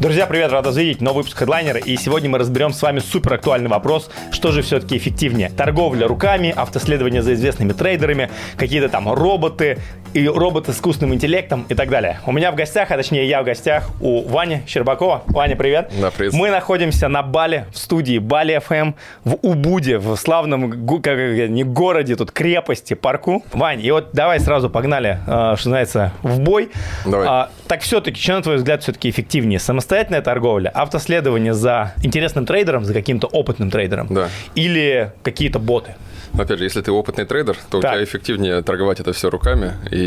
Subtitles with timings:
[0.00, 1.02] Друзья, привет, рад вас видеть.
[1.02, 1.78] Новый выпуск Headliner.
[1.78, 5.50] И сегодня мы разберем с вами супер актуальный вопрос, что же все-таки эффективнее.
[5.50, 9.78] Торговля руками, автоследование за известными трейдерами, какие-то там роботы,
[10.14, 12.20] и роботы с искусственным интеллектом и так далее.
[12.26, 15.22] У меня в гостях, а точнее я в гостях у Вани Щербакова.
[15.26, 15.92] Ваня, привет.
[16.00, 16.32] Да, привет.
[16.32, 18.94] Мы находимся на Бали, в студии Бали FM,
[19.24, 21.18] в Убуде, в славном, как,
[21.48, 23.44] не городе, тут крепости, парку.
[23.52, 26.70] Вань, и вот давай сразу погнали, э, что называется, в бой.
[27.04, 27.26] Давай.
[27.28, 29.58] А, так все-таки, что, на твой взгляд, все-таки эффективнее?
[29.58, 34.28] Самостоятельная торговля, автоследование за интересным трейдером, за каким-то опытным трейдером, да.
[34.54, 35.94] или какие-то боты?
[36.32, 37.90] Опять же, если ты опытный трейдер, то так.
[37.90, 39.99] у тебя эффективнее торговать это все руками, и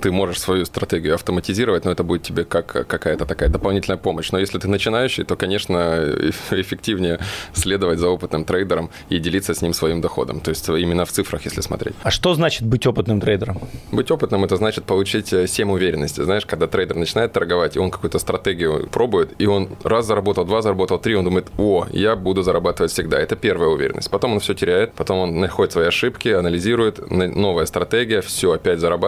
[0.00, 4.32] ты можешь свою стратегию автоматизировать, но это будет тебе как какая-то такая дополнительная помощь.
[4.32, 6.04] Но если ты начинающий, то, конечно,
[6.50, 7.20] эффективнее
[7.52, 10.40] следовать за опытным трейдером и делиться с ним своим доходом.
[10.40, 11.94] То есть именно в цифрах, если смотреть.
[12.02, 13.60] А что значит быть опытным трейдером?
[13.92, 16.22] Быть опытным– это значит получить 7 уверенности.
[16.22, 20.62] Знаешь, когда трейдер начинает торговать, и он какую-то стратегию пробует, и он раз заработал, два
[20.62, 23.18] заработал, три, он думает, о, я буду зарабатывать всегда.
[23.18, 24.10] Это первая уверенность.
[24.10, 29.03] Потом он все теряет, потом он находит свои ошибки, анализирует, новая стратегия, все, опять зарабатывает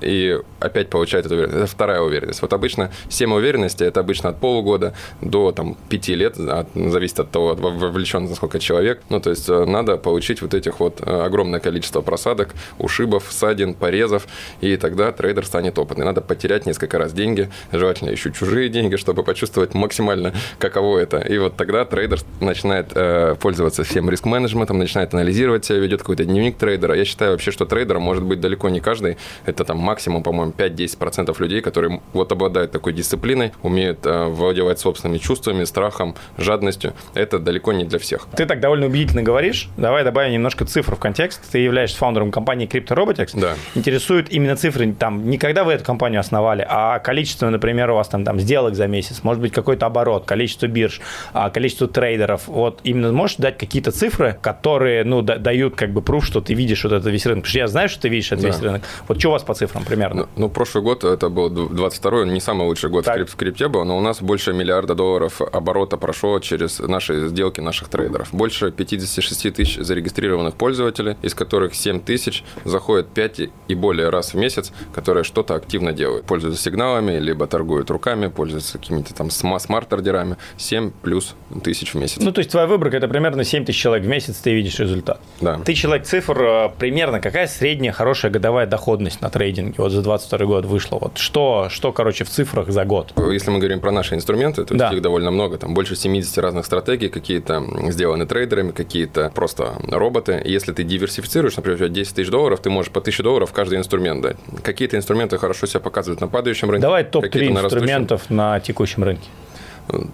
[0.00, 1.58] и опять получает эту уверенность.
[1.58, 2.42] Это вторая уверенность.
[2.42, 7.30] Вот обычно 7 уверенности, это обычно от полугода до там, 5 лет, от, зависит от
[7.30, 9.00] того, вовлечен насколько человек.
[9.08, 13.74] Ну, то есть э, надо получить вот этих вот э, огромное количество просадок, ушибов, ссадин,
[13.74, 14.26] порезов,
[14.60, 16.04] и тогда трейдер станет опытный.
[16.04, 21.18] Надо потерять несколько раз деньги, желательно еще чужие деньги, чтобы почувствовать максимально, каково это.
[21.18, 26.56] И вот тогда трейдер начинает э, пользоваться всем риск-менеджментом, начинает анализировать себя, ведет какой-то дневник
[26.56, 26.94] трейдера.
[26.94, 29.16] Я считаю вообще, что трейдером может быть далеко не каждый.
[29.44, 35.18] Это там максимум, по-моему, 5-10% людей, которые вот обладают такой дисциплиной, умеют э, владевать собственными
[35.18, 36.94] чувствами, страхом, жадностью.
[37.14, 38.26] Это далеко не для всех.
[38.36, 39.68] Ты так довольно убедительно говоришь.
[39.76, 41.42] Давай добавим немножко цифр в контекст.
[41.50, 43.38] Ты являешься фаундером компании CryptoRobotics.
[43.38, 43.54] Да.
[43.74, 48.08] Интересуют именно цифры, там, не когда вы эту компанию основали, а количество, например, у вас
[48.08, 51.00] там, там сделок за месяц, может быть, какой-то оборот, количество бирж,
[51.32, 52.48] а, количество трейдеров.
[52.48, 56.84] Вот именно можешь дать какие-то цифры, которые, ну, дают как бы пруф, что ты видишь
[56.84, 57.44] вот это весь рынок.
[57.44, 58.48] Потому что я знаю, что ты видишь этот да.
[58.48, 58.82] весь рынок.
[59.08, 60.20] Вот что у вас по цифрам примерно?
[60.20, 63.28] Ну, ну прошлый год, это был 22-й, не самый лучший год так.
[63.28, 67.88] в крипте был, но у нас больше миллиарда долларов оборота прошло через наши сделки наших
[67.88, 68.32] трейдеров.
[68.32, 74.36] Больше 56 тысяч зарегистрированных пользователей, из которых 7 тысяч заходят 5 и более раз в
[74.36, 76.24] месяц, которые что-то активно делают.
[76.24, 80.36] Пользуются сигналами, либо торгуют руками, пользуются какими-то там смарт-ордерами.
[80.56, 82.18] 7 плюс тысяч в месяц.
[82.20, 85.20] Ну, то есть твоя выборка– это примерно 7 тысяч человек в месяц, ты видишь результат.
[85.40, 85.58] Да.
[85.64, 90.46] Ты человек цифр, э, примерно какая средняя хорошая годовая доходность на трейдинге вот за 22
[90.46, 90.98] год вышла?
[90.98, 93.12] Вот что, что, короче, в цифрах за год?
[93.16, 94.90] Если мы говорим про наши инструменты, то да.
[94.90, 100.42] их довольно много, там больше 70 разных стратегий, какие-то сделаны трейдерами, какие-то просто роботы.
[100.44, 103.78] Если ты диверсифицируешь, например, у тебя 10 тысяч долларов, ты можешь по 1000 долларов каждый
[103.78, 104.36] инструмент дать.
[104.62, 106.82] Какие-то инструменты хорошо себя показывают на падающем рынке.
[106.82, 109.28] Давай топ-3 инструментов на текущем рынке.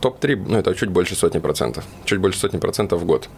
[0.01, 1.85] Топ-3, ну, это чуть больше сотни процентов.
[2.05, 3.29] Чуть больше сотни процентов в год.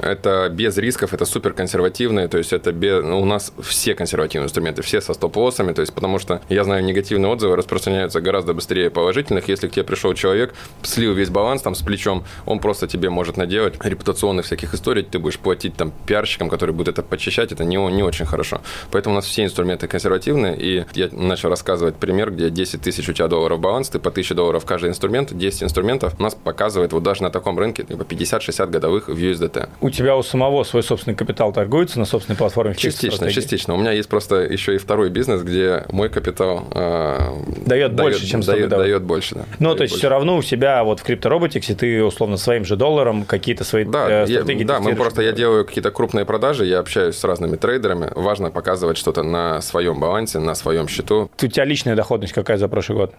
[0.00, 4.46] Это без рисков, это супер консервативные, то есть это без, ну, у нас все консервативные
[4.46, 8.90] инструменты, все со стоп-лоссами, то есть потому что я знаю, негативные отзывы распространяются гораздо быстрее
[8.90, 9.48] положительных.
[9.48, 13.36] Если к тебе пришел человек, слил весь баланс там с плечом, он просто тебе может
[13.36, 17.76] наделать репутационных всяких историй, ты будешь платить там пиарщикам, которые будут это почищать, это не,
[17.76, 18.60] не очень хорошо.
[18.90, 23.12] Поэтому у нас все инструменты консервативные, и я начал рассказывать пример, где 10 тысяч у
[23.12, 27.02] тебя долларов баланс, ты по 1000 долларов каждый инструмент, 10 инструментов у нас показывает вот
[27.02, 29.67] даже на таком рынке типа 50-60 годовых в USDT.
[29.80, 32.74] У тебя у самого свой собственный капитал торгуется на собственной платформе?
[32.74, 33.74] Частично, частично.
[33.74, 37.18] У меня есть просто еще и второй бизнес, где мой капитал э,
[37.64, 39.44] дает, дает больше, чем 100 дает, дает больше, да.
[39.58, 39.98] Ну, то есть больше.
[39.98, 44.22] все равно у себя вот в криптороботиксе ты условно своим же долларом какие-то свои да,
[44.22, 47.56] э, стратегии я, Да, мы просто, я делаю какие-то крупные продажи, я общаюсь с разными
[47.56, 51.30] трейдерами, важно показывать что-то на своем балансе, на своем счету.
[51.40, 53.14] У тебя личная доходность какая за прошлый год?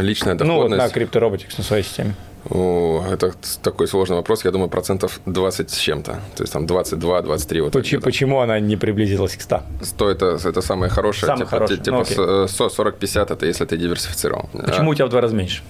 [0.00, 0.46] Личная доходность.
[0.46, 2.14] Ну, вот на CryptoRobotics, на своей системе.
[2.50, 3.32] О, это
[3.62, 4.44] такой сложный вопрос.
[4.44, 6.20] Я думаю, процентов 20 с чем-то.
[6.36, 7.62] То есть там 22-23.
[7.62, 9.62] Вот почему, почему она не приблизилась к 100?
[9.82, 11.26] 100 это, это самое хорошее.
[11.26, 11.80] Самое типа, хорошее.
[11.80, 14.48] Типа ну, 40-50 это если ты диверсифицировал.
[14.52, 15.62] Почему а, у тебя в два раза меньше?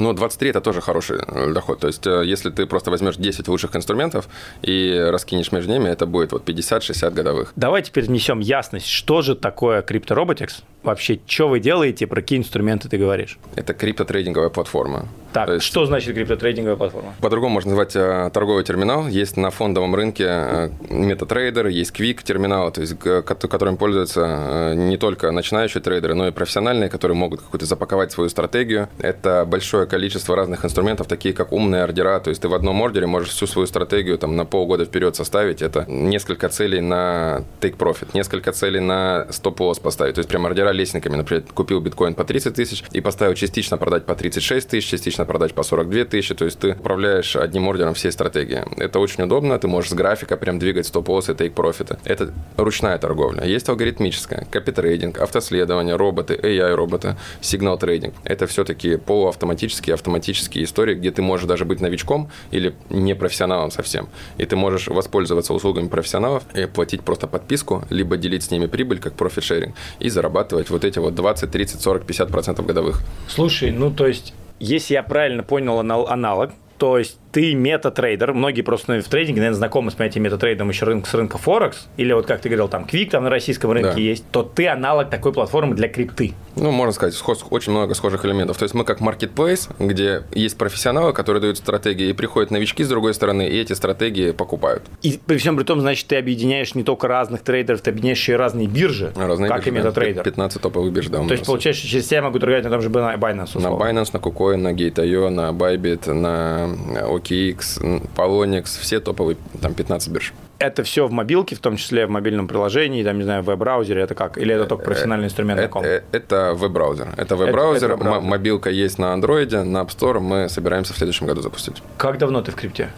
[0.00, 1.80] Ну, 23 это тоже хороший э, доход.
[1.80, 4.28] То есть, э, если ты просто возьмешь 10 лучших инструментов
[4.62, 7.52] и раскинешь между ними, это будет вот 50-60 годовых.
[7.56, 10.62] Давай теперь внесем ясность, что же такое CryptoRobotics?
[10.82, 13.38] Вообще, что вы делаете, про какие инструменты ты говоришь?
[13.56, 15.06] Это криптотрейдинговая платформа.
[15.32, 17.14] Так, есть, что значит криптотрейдинговая платформа?
[17.20, 19.06] По-другому можно назвать э, торговый терминал.
[19.06, 24.96] Есть на фондовом рынке э, MetaTrader, есть Quick терминал, то есть, которым пользуются э, не
[24.96, 28.88] только начинающие трейдеры, но и профессиональные, которые могут какую-то запаковать свою стратегию.
[28.98, 32.18] Это большое количество разных инструментов, такие как умные ордера.
[32.20, 35.62] То есть ты в одном ордере можешь всю свою стратегию там, на полгода вперед составить.
[35.62, 40.14] Это несколько целей на take profit, несколько целей на стоп-лосс поставить.
[40.14, 41.16] То есть прям ордера лестниками.
[41.16, 45.54] Например, купил биткоин по 30 тысяч и поставил частично продать по 36 тысяч, частично продать
[45.54, 46.34] по 42 тысячи.
[46.34, 48.62] То есть ты управляешь одним ордером всей стратегии.
[48.76, 49.58] Это очень удобно.
[49.58, 51.98] Ты можешь с графика прям двигать стоп-лосс и тейк профита.
[52.04, 53.44] Это ручная торговля.
[53.44, 58.14] Есть алгоритмическая, copy trading, автоследование, роботы, AI-роботы, signal trading.
[58.24, 63.70] Это все такие полуавтоматические, автоматические истории, где ты можешь даже быть новичком или не профессионалом
[63.70, 64.08] совсем.
[64.38, 68.98] И ты можешь воспользоваться услугами профессионалов и платить просто подписку, либо делить с ними прибыль,
[68.98, 73.00] как profit sharing, и зарабатывать вот эти вот 20, 30, 40, 50 процентов годовых.
[73.28, 79.00] Слушай, ну то есть, если я правильно понял аналог, то есть ты MetaTrader, многие просто
[79.00, 82.26] в трейдинге, наверное, знакомы с понятием MetaTrader ом еще рынка, с рынка Форекс, или вот
[82.26, 84.00] как ты говорил, там QUIK там на российском рынке да.
[84.00, 86.34] есть, то ты аналог такой платформы для крипты.
[86.56, 88.58] Ну, можно сказать, схож, очень много схожих элементов.
[88.58, 92.88] То есть мы как marketplace, где есть профессионалы, которые дают стратегии, и приходят новички с
[92.88, 94.82] другой стороны, и эти стратегии покупают.
[95.02, 98.32] И при всем при том, значит, ты объединяешь не только разных трейдеров, ты объединяешь еще
[98.32, 100.22] и разные биржи, разные как биржи, и MetaTrader.
[100.24, 101.24] 15 топовых бирж, да.
[101.24, 103.70] То есть, получается, через тебя я могу торговать на том же Binance, условно.
[103.70, 106.76] На Binance, на KuCoin, на Gate.io, на Bybit, на
[107.20, 110.32] OKX, Poloniex, все топовые, там 15 бирж.
[110.58, 114.02] Это все в мобилке, в том числе в мобильном приложении, там, не знаю, в веб-браузере,
[114.02, 114.36] это как?
[114.36, 115.82] Или это только профессиональный инструмент на ком?
[115.82, 117.08] Это, это веб-браузер.
[117.16, 121.82] Это веб-браузер, мобилка есть на андроиде, на App Store мы собираемся в следующем году запустить.
[121.96, 122.90] Как давно ты в крипте?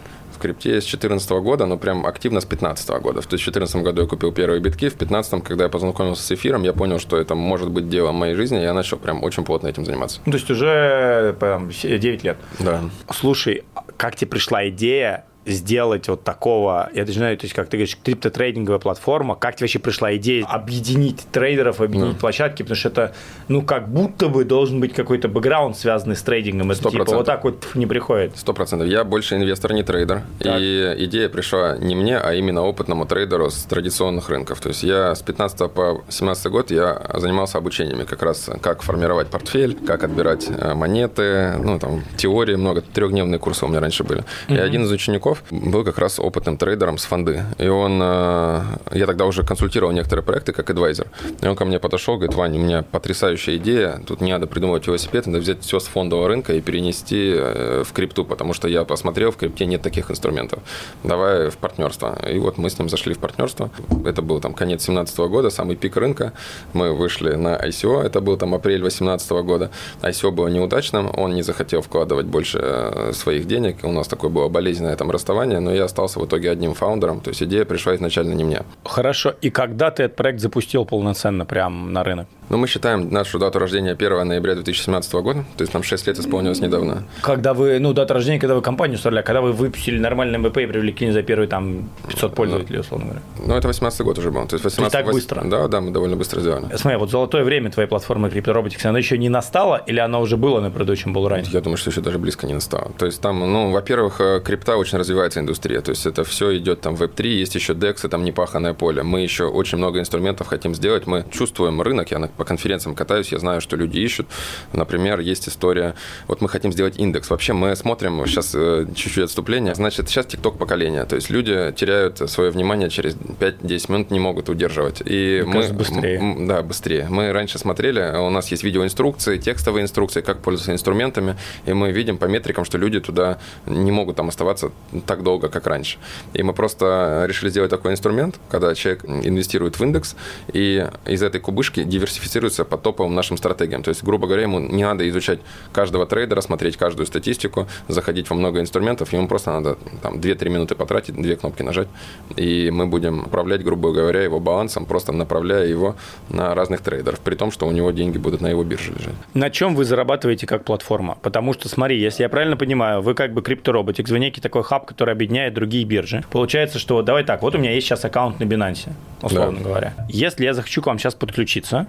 [0.43, 3.21] Крипте с 2014 года, но прям активно с 2015 года.
[3.21, 6.73] В 2014 году я купил первые битки, в 2015, когда я познакомился с эфиром, я
[6.73, 9.85] понял, что это может быть делом моей жизни, и я начал прям очень плотно этим
[9.85, 10.19] заниматься.
[10.25, 12.37] Ну, то есть уже прям, 9 лет?
[12.59, 12.81] Да.
[13.11, 13.63] Слушай,
[13.97, 17.97] как тебе пришла идея сделать вот такого, я даже знаю, то есть, как ты говоришь,
[18.03, 22.19] криптотрейдинговая платформа, как тебе вообще пришла идея объединить трейдеров, объединить mm.
[22.19, 23.15] площадки, потому что это,
[23.47, 26.91] ну, как будто бы должен быть какой-то бэкграунд, связанный с трейдингом, это 100%.
[26.91, 28.37] типа вот так вот не приходит.
[28.37, 28.87] Сто процентов.
[28.87, 30.59] Я больше инвестор, не трейдер, так.
[30.59, 34.59] и идея пришла не мне, а именно опытному трейдеру с традиционных рынков.
[34.61, 39.27] То есть я с 15 по 17 год я занимался обучениями как раз, как формировать
[39.27, 44.21] портфель, как отбирать э, монеты, ну, там, теории много, трехдневные курсы у меня раньше были.
[44.21, 44.55] Mm-hmm.
[44.55, 47.43] И один из учеников Песков был как раз опытным трейдером с фонды.
[47.57, 51.07] И он, э, я тогда уже консультировал некоторые проекты как адвайзер.
[51.41, 54.87] И он ко мне подошел, говорит, Ваня, у меня потрясающая идея, тут не надо придумывать
[54.87, 58.83] велосипед, надо взять все с фондового рынка и перенести э, в крипту, потому что я
[58.83, 60.59] посмотрел, в крипте нет таких инструментов.
[61.03, 62.17] Давай в партнерство.
[62.29, 63.69] И вот мы с ним зашли в партнерство.
[64.05, 66.33] Это был там конец 2017 года, самый пик рынка.
[66.73, 69.71] Мы вышли на ICO, это был там апрель 2018 года.
[70.01, 73.77] ICO было неудачным, он не захотел вкладывать больше э, своих денег.
[73.83, 77.29] У нас такое было болезненное там расставание, но я остался в итоге одним фаундером, то
[77.29, 78.61] есть идея пришла изначально не мне.
[78.83, 82.27] Хорошо, и когда ты этот проект запустил полноценно прямо на рынок?
[82.49, 86.19] Ну, мы считаем нашу дату рождения 1 ноября 2017 года, то есть нам 6 лет
[86.19, 87.03] исполнилось недавно.
[87.21, 90.65] Когда вы, ну, дата рождения, когда вы компанию строили, когда вы выпустили нормальный МВП и
[90.65, 93.21] привлекли за первые там 500 пользователей, условно говоря?
[93.45, 94.45] Ну, это 18 год уже был.
[94.47, 95.41] То есть 18, то так быстро?
[95.45, 96.65] Да, да, мы довольно быстро сделали.
[96.75, 100.59] Смотри, вот золотое время твоей платформы CryptoRobotics, оно еще не настало или оно уже было
[100.59, 101.51] на предыдущем был раньше?
[101.51, 102.91] Я думаю, что еще даже близко не настало.
[102.97, 106.81] То есть там, ну, во-первых, э, крипта очень развивается индустрия, то есть это все идет
[106.81, 109.03] там Web3, есть еще DEX, и там непаханное поле.
[109.03, 113.39] Мы еще очень много инструментов хотим сделать, мы чувствуем рынок, я по конференциям катаюсь, я
[113.39, 114.27] знаю, что люди ищут.
[114.73, 115.95] Например, есть история,
[116.27, 117.29] вот мы хотим сделать индекс.
[117.29, 122.17] Вообще мы смотрим, сейчас э, чуть-чуть отступление, значит, сейчас TikTok поколение, то есть люди теряют
[122.29, 125.01] свое внимание через 5-10 минут, не могут удерживать.
[125.05, 126.35] И Мне мы, быстрее.
[126.39, 127.07] Да, быстрее.
[127.09, 132.17] Мы раньше смотрели, у нас есть видеоинструкции, текстовые инструкции, как пользоваться инструментами, и мы видим
[132.17, 134.71] по метрикам, что люди туда не могут там оставаться
[135.05, 135.97] так долго, как раньше.
[136.33, 140.15] И мы просто решили сделать такой инструмент, когда человек инвестирует в индекс,
[140.51, 143.83] и из этой кубышки диверсифицируется по топовым нашим стратегиям.
[143.83, 145.39] То есть, грубо говоря, ему не надо изучать
[145.71, 150.75] каждого трейдера, смотреть каждую статистику, заходить во много инструментов, ему просто надо там 2-3 минуты
[150.75, 151.87] потратить, две кнопки нажать,
[152.35, 155.95] и мы будем управлять, грубо говоря, его балансом, просто направляя его
[156.29, 159.13] на разных трейдеров, при том, что у него деньги будут на его бирже лежать.
[159.33, 161.17] На чем вы зарабатываете как платформа?
[161.21, 164.85] Потому что, смотри, если я правильно понимаю, вы как бы криптороботик, вы некий такой хаб,
[164.93, 166.23] который объединяет другие биржи.
[166.31, 168.89] Получается, что давай так, вот у меня есть сейчас аккаунт на Binance,
[169.21, 169.63] условно да.
[169.63, 169.93] говоря.
[170.07, 171.87] Если я захочу к вам сейчас подключиться,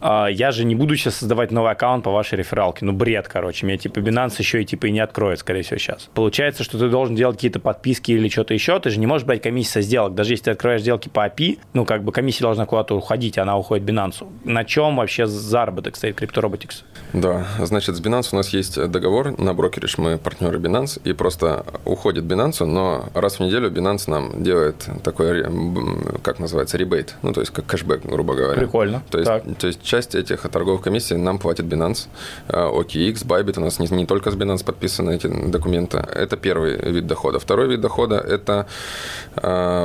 [0.00, 2.84] я же не буду сейчас создавать новый аккаунт по вашей рефералке.
[2.84, 3.66] Ну, бред, короче.
[3.66, 6.08] Меня типа Binance еще и типа и не откроет, скорее всего, сейчас.
[6.14, 8.78] Получается, что ты должен делать какие-то подписки или что-то еще.
[8.80, 10.14] Ты же не можешь брать комиссию со сделок.
[10.14, 13.56] Даже если ты открываешь сделки по API, ну, как бы комиссия должна куда-то уходить, она
[13.56, 14.26] уходит Binance.
[14.44, 16.84] На чем вообще заработок стоит CryptoRobotics?
[17.12, 21.64] Да, значит, с Binance у нас есть договор на брокеридж, мы партнеры Binance, и просто
[21.84, 25.44] уходит Binance, но раз в неделю Binance нам делает такой,
[26.22, 28.60] как называется, rebate, ну, то есть как кэшбэк, грубо говоря.
[28.60, 29.02] Прикольно.
[29.10, 32.08] То есть так То есть часть этих торговых комиссий нам платит Binance,
[32.48, 33.58] OKX, Bybit.
[33.58, 35.98] У нас не, не только с Binance подписаны эти документы.
[35.98, 37.38] Это первый вид дохода.
[37.38, 38.66] Второй вид дохода– это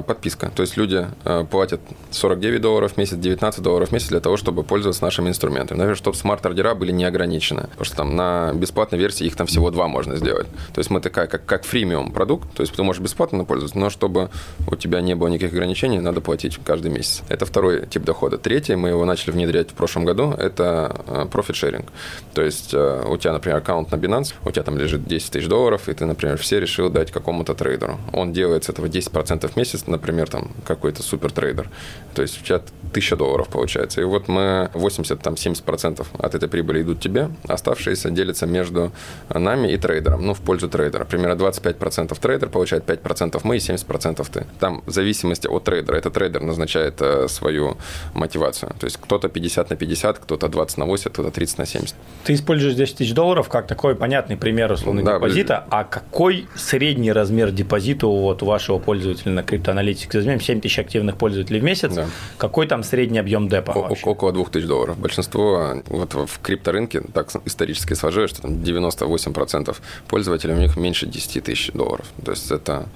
[0.08, 0.52] подписка.
[0.56, 1.08] То есть люди
[1.50, 1.80] платят
[2.12, 5.78] 49 долларов в месяц, 19 долларов в месяц для того, чтобы пользоваться нашими инструментами.
[5.78, 7.64] Например, чтобы смарт-ордера были не ограничены.
[7.64, 10.48] Потому что там на бесплатной версии их там всего два можно сделать.
[10.74, 12.54] То есть мы такая, как, как freemium продукт.
[12.54, 14.30] То есть ты можешь бесплатно пользоваться, но чтобы
[14.68, 17.22] у тебя не было никаких ограничений, надо платить каждый месяц.
[17.30, 18.38] Это второй тип дохода.
[18.38, 20.96] Третий, мы его начали внедрять в прошлом году, это
[21.32, 21.86] profit э.
[22.34, 25.48] То есть э, у тебя, например, аккаунт на Binance, у тебя там лежит 10 тысяч
[25.48, 28.00] долларов, и ты, например, все решил дать какому-то трейдеру.
[28.12, 31.70] Он делает с этого 10% в месяц, например, там какой-то супер трейдер.
[32.14, 34.02] То есть у тебя 1000 долларов получается.
[34.02, 38.92] И вот мы 80-70% от этой прибыли идут тебе, оставшиеся делятся между
[39.30, 41.06] нами и трейдером, ну, в пользу трейдера.
[41.06, 44.46] Примерно 25% трейдер получает, 5% мы и 70% ты.
[44.60, 45.98] Там в зависимости от трейдера.
[45.98, 47.78] Это трейдер назначает э, свою
[48.14, 48.74] мотивацию.
[48.80, 49.83] То есть кто-то 50 на 50,
[50.20, 51.96] кто-то 20 на 80, кто-то 30 на 70.
[52.24, 55.66] Ты используешь 10 тысяч долларов как такой понятный пример условно да, депозита.
[55.70, 60.18] А какой средний размер депозита вот у вашего пользователя на криптоаналитике?
[60.18, 61.94] Возьмем 7 тысяч активных пользователей в месяц.
[61.94, 62.08] Да.
[62.38, 63.74] Какой там средний объем депа?
[63.74, 64.06] О- вообще?
[64.06, 64.98] Около 2 тысяч долларов.
[64.98, 69.76] Большинство вот в крипторынке так исторически сложилось, что там 98%
[70.08, 72.06] пользователей у них меньше 10 тысяч долларов.
[72.24, 72.88] То есть это,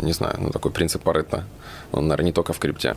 [0.00, 1.44] не знаю, ну такой принцип Парето.
[1.92, 2.96] Он, наверное, не только в крипте.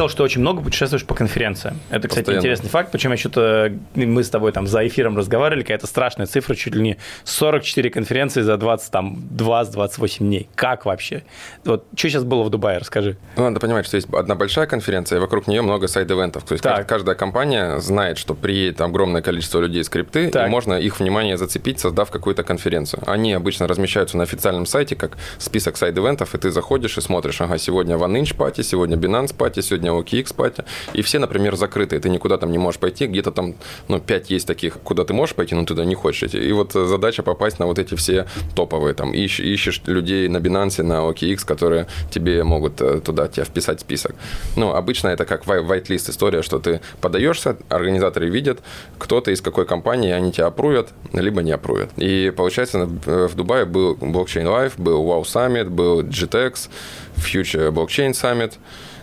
[0.00, 1.78] Сказал, что очень много путешествуешь по конференциям.
[1.90, 2.40] Это, кстати, Постоянно.
[2.40, 2.90] интересный факт.
[2.90, 3.70] Почему я что-то...
[3.94, 8.40] Мы с тобой там за эфиром разговаривали, какая-то страшная цифра, чуть ли не 44 конференции
[8.40, 10.48] за 20, там, 20-28 дней.
[10.54, 11.22] Как вообще?
[11.66, 13.18] Вот что сейчас было в Дубае, расскажи.
[13.36, 16.44] Ну, надо понимать, что есть одна большая конференция, и вокруг нее много side-event ов.
[16.44, 16.88] То есть так.
[16.88, 20.48] каждая компания знает, что приедет огромное количество людей с крипты, так.
[20.48, 23.02] и можно их внимание зацепить, создав какую-то конференцию.
[23.06, 27.38] Они обычно размещаются на официальном сайте, как список side-event ов, и ты заходишь и смотришь,
[27.42, 31.98] ага, сегодня 1inch party, сегодня Binance party, сегодня сегодня OKX party, и все, например, закрыты,
[31.98, 33.54] ты никуда там не можешь пойти, где-то там,
[33.88, 36.38] ну, 5 есть таких, куда ты можешь пойти, но туда не хочешь идти.
[36.38, 40.82] И вот задача попасть на вот эти все топовые, там, ищешь, ищешь людей на Binance,
[40.82, 44.14] на OKX, которые тебе могут э, туда тебя вписать в список.
[44.56, 48.60] Ну, обычно это как white list история, что ты подаешься, организаторы видят,
[48.98, 51.90] кто-то из какой компании, они тебя опрувят, либо не опрувят.
[51.96, 56.68] И получается, в Дубае был Blockchain Live, был Wow Summit, был GTEX,
[57.16, 58.54] Future Blockchain Summit,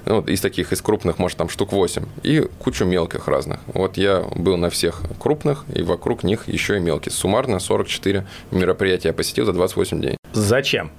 [0.08, 2.04] ну, из таких, из крупных, может, там штук 8.
[2.24, 3.60] И кучу мелких разных.
[3.68, 7.12] Вот я был на всех крупных, и вокруг них еще и мелкие.
[7.12, 10.18] Суммарно 44 мероприятия я посетил за 28 дней.
[10.34, 10.92] Зачем?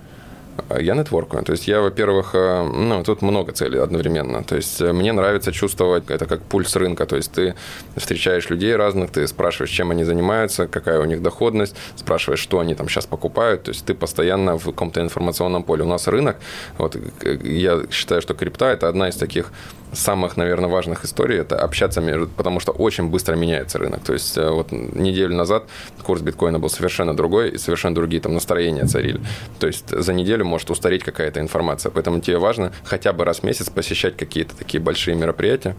[0.81, 1.43] Я нетворкую.
[1.45, 4.43] То есть я, во-первых, э, ну, тут много целей одновременно.
[4.43, 7.07] То есть э, мне нравится чувствовать, это как пульс рынка.
[7.07, 7.55] То есть ты
[7.97, 12.75] встречаешь людей разных, ты спрашиваешь, чем они занимаются, какая у них доходность, спрашиваешь, что они
[12.75, 13.63] там сейчас покупают.
[13.63, 15.85] То есть ты постоянно в каком-то информационном поле.
[15.85, 16.37] У нас рынок,
[16.79, 16.97] вот
[17.45, 19.53] я считаю, что крипта– это одна из таких
[19.93, 24.03] самых, наверное, важных историй– это общаться между, потому что очень быстро меняется рынок.
[24.03, 25.65] То есть э, вот неделю назад
[26.03, 29.21] курс биткоина был совершенно другой, и совершенно другие там настроения царили.
[29.59, 31.91] То есть за неделю может устареть какая-то информация.
[31.91, 35.75] Поэтому тебе важно хотя бы раз в месяц посещать какие-то такие большие мероприятия,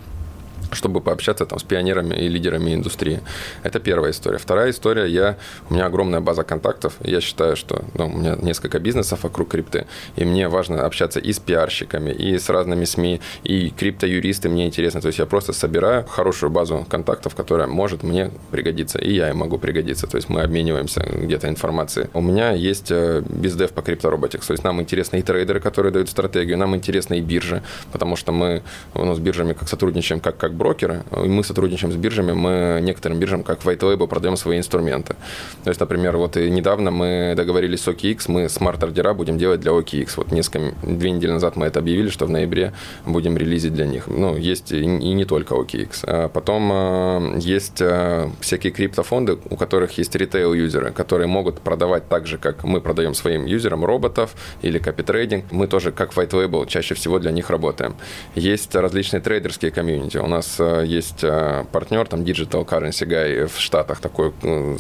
[0.72, 3.22] чтобы пообщаться там с пионерами и лидерами индустрии.
[3.64, 4.38] Это первая история.
[4.38, 5.38] Вторая история, я,
[5.70, 6.96] у меня огромная база контактов.
[7.02, 9.86] Я считаю, что ну, у меня несколько бизнесов вокруг крипты,
[10.16, 15.02] и мне важно общаться и с пиарщиками, и с разными СМИ, и криптоюристы мне интересно.
[15.02, 19.38] То есть я просто собираю хорошую базу контактов, которая может мне пригодиться, и я им
[19.38, 20.08] могу пригодиться.
[20.08, 22.08] То есть мы обмениваемся где-то информацией.
[22.14, 24.48] У меня есть э, бездев по криптороботикс.
[24.48, 27.62] То есть нам интересны и трейдеры, которые дают стратегию, нам интересны и биржи,
[27.92, 28.62] потому что мы
[28.94, 32.80] у нас с биржами как сотрудничаем, как, как брокеры, и мы сотрудничаем с биржами, мы
[32.84, 35.16] некоторым биржам, как White Label, продаем свои инструменты.
[35.64, 40.14] То есть, например, вот недавно мы договорились с OKX, мы smart-ордера будем делать для OKX.
[40.18, 42.74] Вот несколько, две недели назад мы это объявили, что в ноябре
[43.06, 44.08] будем релизить для них.
[44.08, 46.04] Ну, есть и, и не только OKX.
[46.04, 52.28] А потом э, есть э, всякие криптофонды, у которых есть ритейл-юзеры, которые могут продавать так
[52.28, 55.46] же, как мы продаем своим юзерам роботов или копитрейдинг.
[55.52, 57.96] Мы тоже, как White Label, чаще всего для них работаем.
[58.36, 60.18] Есть различные трейдерские комьюнити.
[60.18, 64.78] У нас нас э, есть э, партнер, там Digital Currency Guy в Штатах, такой э,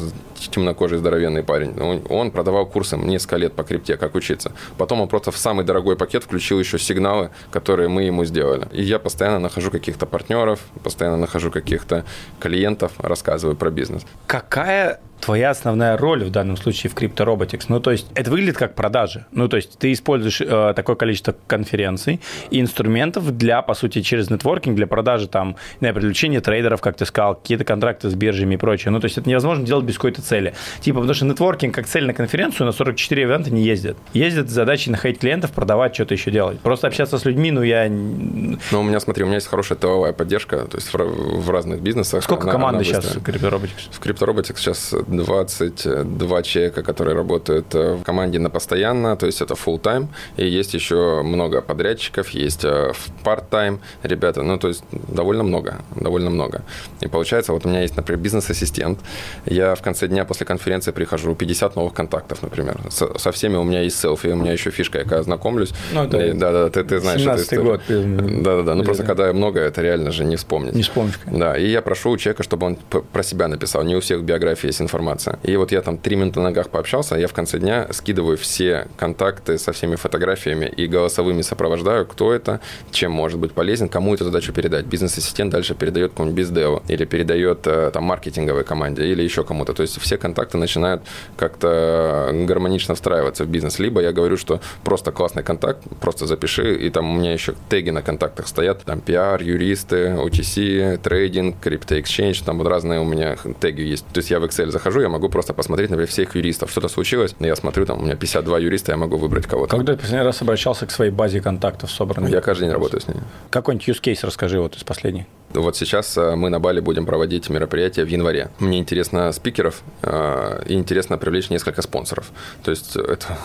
[0.51, 1.73] темнокожий здоровенный парень.
[2.09, 4.51] Он продавал курсы несколько лет по крипте, как учиться.
[4.77, 8.67] Потом он просто в самый дорогой пакет включил еще сигналы, которые мы ему сделали.
[8.71, 12.03] И я постоянно нахожу каких-то партнеров, постоянно нахожу каких-то
[12.39, 14.03] клиентов, рассказываю про бизнес.
[14.27, 17.65] Какая твоя основная роль в данном случае в CryptoRobotics?
[17.67, 19.25] Ну, то есть это выглядит как продажи.
[19.31, 22.19] Ну, то есть ты используешь э, такое количество конференций
[22.51, 27.05] и инструментов для, по сути, через нетворкинг, для продажи там, не привлечения трейдеров, как ты
[27.05, 28.91] сказал, какие-то контракты с биржами и прочее.
[28.91, 30.53] Ну, то есть это невозможно делать без какой-то цели.
[30.81, 33.97] Типа, потому что нетворкинг как цель на конференцию на 44 ивента не ездит.
[34.13, 36.59] Ездят с задачей находить клиентов, продавать, что-то еще делать.
[36.59, 37.87] Просто общаться с людьми, ну, я...
[37.89, 41.81] Ну, у меня, смотри, у меня есть хорошая тыловая поддержка, то есть в, в разных
[41.81, 42.23] бизнесах.
[42.23, 43.91] Сколько она, команды она сейчас в CryptoRobotics?
[43.91, 49.53] В CryptoRobotics сейчас 22 человека, которые работают э, в команде на постоянно, то есть это
[49.53, 55.43] full time, и есть еще много подрядчиков, есть э, part-time ребята, ну, то есть довольно
[55.43, 56.61] много, довольно много.
[57.01, 58.99] И получается, вот у меня есть, например, бизнес-ассистент,
[59.45, 63.63] я в конце дня после конференции прихожу, 50 новых контактов, например, со, со всеми у
[63.63, 66.99] меня есть селфи, у меня еще фишка, я знакомлюсь, ну, да, да, да, ты, ты
[66.99, 67.81] знаешь, 17 год.
[67.87, 70.73] Да-да-да, ну просто когда много, это реально же не вспомнить.
[70.73, 71.19] Не вспомнишь.
[71.25, 72.77] Да, и я прошу у человека, чтобы он
[73.13, 74.98] про себя написал, не у всех биографии есть информация.
[75.43, 78.87] И вот я там три минуты на ногах пообщался, я в конце дня скидываю все
[78.97, 82.59] контакты со всеми фотографиями и голосовыми сопровождаю, кто это,
[82.91, 84.85] чем может быть полезен, кому эту задачу передать.
[84.85, 89.73] Бизнес-ассистент дальше передает какому-нибудь бездеву или передает э, там маркетинговой команде или еще кому-то.
[89.73, 91.01] То есть все контакты начинают
[91.37, 93.79] как-то гармонично встраиваться в бизнес.
[93.79, 97.89] Либо я говорю, что просто классный контакт, просто запиши, и там у меня еще теги
[97.89, 103.37] на контактах стоят, там PR, юристы, OTC, трейдинг, crypto exchange, там вот разные у меня
[103.59, 104.05] теги есть.
[104.07, 106.71] То есть я в Excel захожу, я могу просто посмотреть, например, всех юристов.
[106.71, 109.75] Что-то случилось, я смотрю, там у меня 52 юриста, я могу выбрать кого-то.
[109.75, 112.31] Когда ты последний раз обращался к своей базе контактов собранных?
[112.31, 113.21] Я каждый день работаю с ними.
[113.49, 115.25] Какой-нибудь use case расскажи вот из последних.
[115.53, 118.51] Вот сейчас э, мы на Бали будем проводить мероприятие в январе.
[118.59, 122.31] Мне интересно спикеров э, и интересно привлечь несколько спонсоров.
[122.63, 123.37] То есть это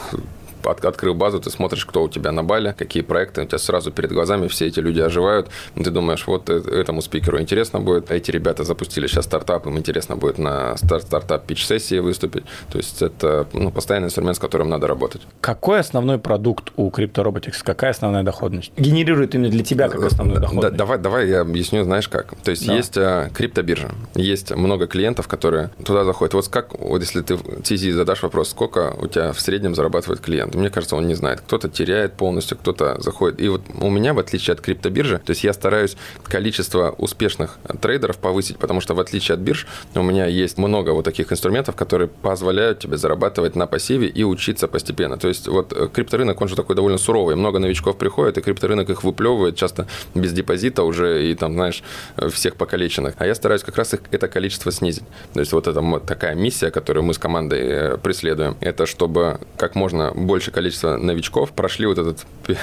[0.66, 3.90] от, открыл базу, ты смотришь, кто у тебя на бале, какие проекты, у тебя сразу
[3.90, 8.30] перед глазами все эти люди оживают, ты думаешь, вот э, этому спикеру интересно будет, эти
[8.30, 13.46] ребята запустили сейчас стартап, им интересно будет на старт стартап пич-сессии выступить, то есть это
[13.52, 15.22] ну, постоянный инструмент, с которым надо работать.
[15.40, 18.72] Какой основной продукт у CryptoRobotics, какая основная доходность?
[18.76, 20.70] Генерирует именно для тебя как основную доходность?
[20.70, 22.34] Да, давай, давай я объясню, знаешь как.
[22.42, 22.74] То есть да.
[22.74, 26.34] есть а, криптобиржа, есть много клиентов, которые туда заходят.
[26.34, 30.20] Вот как, вот если ты в TZ задашь вопрос, сколько у тебя в среднем зарабатывает
[30.20, 30.53] клиент?
[30.58, 31.40] Мне кажется, он не знает.
[31.40, 33.40] Кто-то теряет полностью, кто-то заходит.
[33.40, 38.18] И вот у меня, в отличие от криптобиржи, то есть я стараюсь количество успешных трейдеров
[38.18, 42.08] повысить, потому что в отличие от бирж у меня есть много вот таких инструментов, которые
[42.08, 45.16] позволяют тебе зарабатывать на пассиве и учиться постепенно.
[45.18, 47.36] То есть вот э, крипторынок, он же такой довольно суровый.
[47.36, 51.82] Много новичков приходит, и крипторынок их выплевывает часто без депозита уже и там, знаешь,
[52.30, 53.14] всех покалеченных.
[53.18, 55.04] А я стараюсь как раз их, это количество снизить.
[55.32, 59.74] То есть вот это такая миссия, которую мы с командой э, преследуем, это чтобы как
[59.74, 62.26] можно больше большее количество новичков прошли вот этот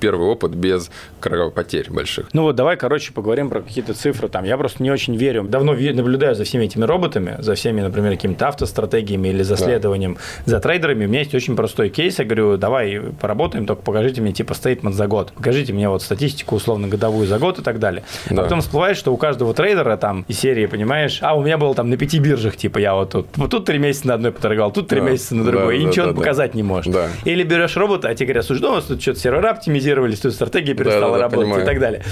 [0.00, 2.28] первый опыт без кровопотерь больших.
[2.32, 4.28] Ну вот давай, короче, поговорим про какие-то цифры.
[4.28, 5.44] Там я просто не очень верю.
[5.44, 10.52] Давно наблюдаю за всеми этими роботами, за всеми, например, какими-то автостратегиями или за следованием да.
[10.52, 11.06] за трейдерами.
[11.06, 12.18] У меня есть очень простой кейс.
[12.18, 15.32] Я говорю, давай поработаем, только покажите мне типа стейтмент за год.
[15.32, 18.02] Покажите мне вот статистику условно годовую за год и так далее.
[18.26, 18.42] А да.
[18.42, 21.74] А потом всплывает, что у каждого трейдера там из серии, понимаешь, а у меня было
[21.74, 24.72] там на пяти биржах, типа я вот тут, вот тут три месяца на одной поторговал,
[24.72, 25.10] тут три да.
[25.10, 26.20] месяца на другой, да, и да, ничего да, он да.
[26.20, 26.92] показать не может.
[26.92, 27.08] Да.
[27.28, 30.32] Или берешь робота, а тебе говорят, слушай, ну, у нас тут что-то сервера оптимизировались, тут
[30.32, 31.62] стратегия перестала да, да, работать понимаю.
[31.62, 32.02] и так далее.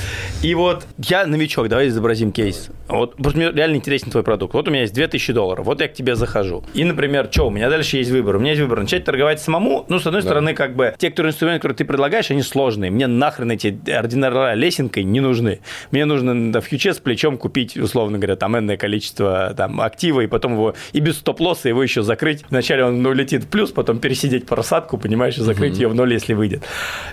[0.42, 2.68] И вот я новичок, давай изобразим кейс.
[2.86, 4.52] Вот просто мне реально интересен твой продукт.
[4.52, 6.64] Вот у меня есть 2000 долларов, вот я к тебе захожу.
[6.74, 8.36] И, например, что, у меня дальше есть выбор.
[8.36, 9.86] У меня есть выбор начать торговать самому.
[9.88, 10.28] Ну, с одной да.
[10.28, 12.90] стороны, как бы, те, которые инструменты, которые ты предлагаешь, они сложные.
[12.90, 15.60] Мне нахрен эти ординарные лесенкой не нужны.
[15.92, 20.26] Мне нужно да, фьючер с плечом купить, условно говоря, там, энное количество там, актива, и
[20.26, 22.44] потом его и без стоп-лосса его еще закрыть.
[22.50, 26.62] Вначале он улетит в плюс, потом пересидеть просадку, понимаешь, закрыть ее в ноль, если выйдет.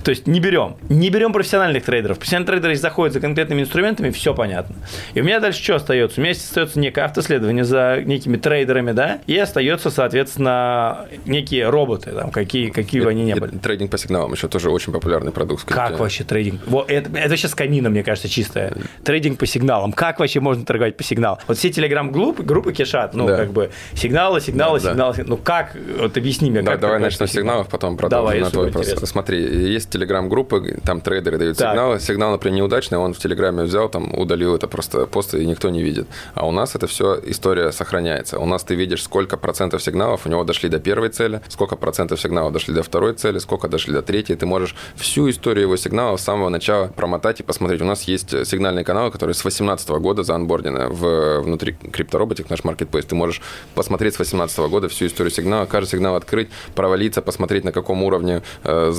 [0.03, 0.75] То есть не берем.
[0.89, 2.17] Не берем профессиональных трейдеров.
[2.19, 4.75] Профессиональные трейдеры заходят за конкретными инструментами, все понятно.
[5.13, 6.19] И у меня дальше что остается?
[6.19, 12.31] У меня остается некое автоследование за некими трейдерами, да, и остается, соответственно, некие роботы, там,
[12.31, 13.57] какие, какие бы они ни были.
[13.57, 15.65] Трейдинг по сигналам еще тоже очень популярный продукт.
[15.65, 16.61] Как вообще трейдинг?
[16.65, 18.73] Вот, это, это сейчас канина, мне кажется, чистая.
[19.03, 19.93] Трейдинг по сигналам.
[19.93, 21.39] Как вообще можно торговать по сигналам?
[21.47, 23.37] Вот все телеграм-группы группы кишат, ну, да.
[23.37, 25.15] как бы сигналы, сигналы, да, сигналы.
[25.17, 25.23] Да.
[25.25, 25.75] Ну, как?
[25.99, 28.85] Вот объясни мне, да, как Давай начнем с сигналов, потом продолжим давай, на твой вопрос.
[28.85, 29.07] Интересно.
[29.07, 31.71] Смотри, есть телеграм-группы, там трейдеры дают так.
[31.71, 31.99] сигналы.
[31.99, 35.83] Сигнал, например, неудачный, он в телеграме взял, там удалил это просто пост, и никто не
[35.83, 36.07] видит.
[36.33, 38.39] А у нас это все история сохраняется.
[38.39, 42.19] У нас ты видишь, сколько процентов сигналов у него дошли до первой цели, сколько процентов
[42.19, 44.35] сигналов дошли до второй цели, сколько дошли до третьей.
[44.35, 47.81] Ты можешь всю историю его сигналов с самого начала промотать и посмотреть.
[47.81, 53.05] У нас есть сигнальные каналы, которые с 2018 года заанбордены в, внутри CryptoRobotic, наш маркетплейс.
[53.05, 53.41] Ты можешь
[53.75, 58.03] посмотреть с 2018 года всю историю сигнала, каждый сигнал открыть, провалиться, посмотреть, посмотреть, на каком
[58.03, 58.93] уровне, э,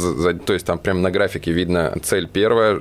[0.47, 2.81] то есть там прям на графике видно цель первая,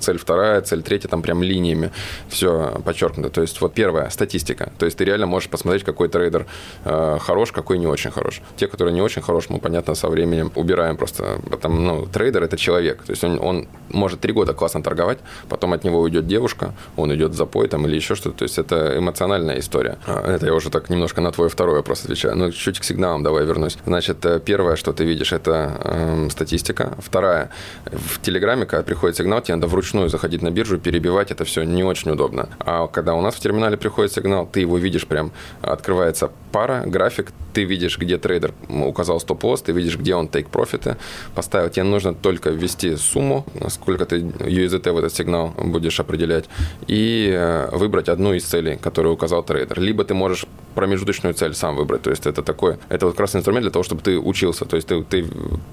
[0.00, 1.90] цель вторая, цель третья, там прям линиями
[2.28, 3.30] все подчеркнуто.
[3.30, 4.72] То есть вот первая статистика.
[4.78, 6.46] То есть ты реально можешь посмотреть, какой трейдер
[6.84, 8.42] э, хорош, какой не очень хорош.
[8.56, 11.40] Те, которые не очень хорош, мы, понятно, со временем убираем просто.
[11.50, 13.02] Потому, ну, трейдер– это человек.
[13.02, 15.18] То есть он, он может три года классно торговать,
[15.48, 18.38] потом от него уйдет девушка, он идет в запой там или еще что-то.
[18.38, 19.96] То есть это эмоциональная история.
[20.06, 22.36] А, это я уже так немножко на твой второй вопрос отвечаю.
[22.36, 23.78] Ну, чуть к сигналам давай вернусь.
[23.86, 26.96] Значит, э, первое, что ты видишь, это э, статистика.
[26.98, 27.50] Вторая,
[27.84, 31.84] в Телеграме, когда приходит сигнал, тебе надо вручную заходить на биржу, перебивать это все не
[31.84, 32.48] очень удобно.
[32.58, 35.30] А когда у нас в терминале приходит сигнал, ты его видишь прям,
[35.60, 40.96] открывается пара, график, ты видишь, где трейдер указал стоп-лосс, ты видишь, где он тейк-профиты
[41.34, 41.70] поставил.
[41.70, 46.46] Тебе нужно только ввести сумму, сколько ты USDT в этот сигнал будешь определять,
[46.86, 49.80] и э, выбрать одну из целей, которую указал трейдер.
[49.80, 52.02] Либо ты можешь промежуточную цель сам выбрать.
[52.02, 54.64] То есть это такой, это вот раз инструмент для того, чтобы ты учился.
[54.64, 55.26] То есть ты, ты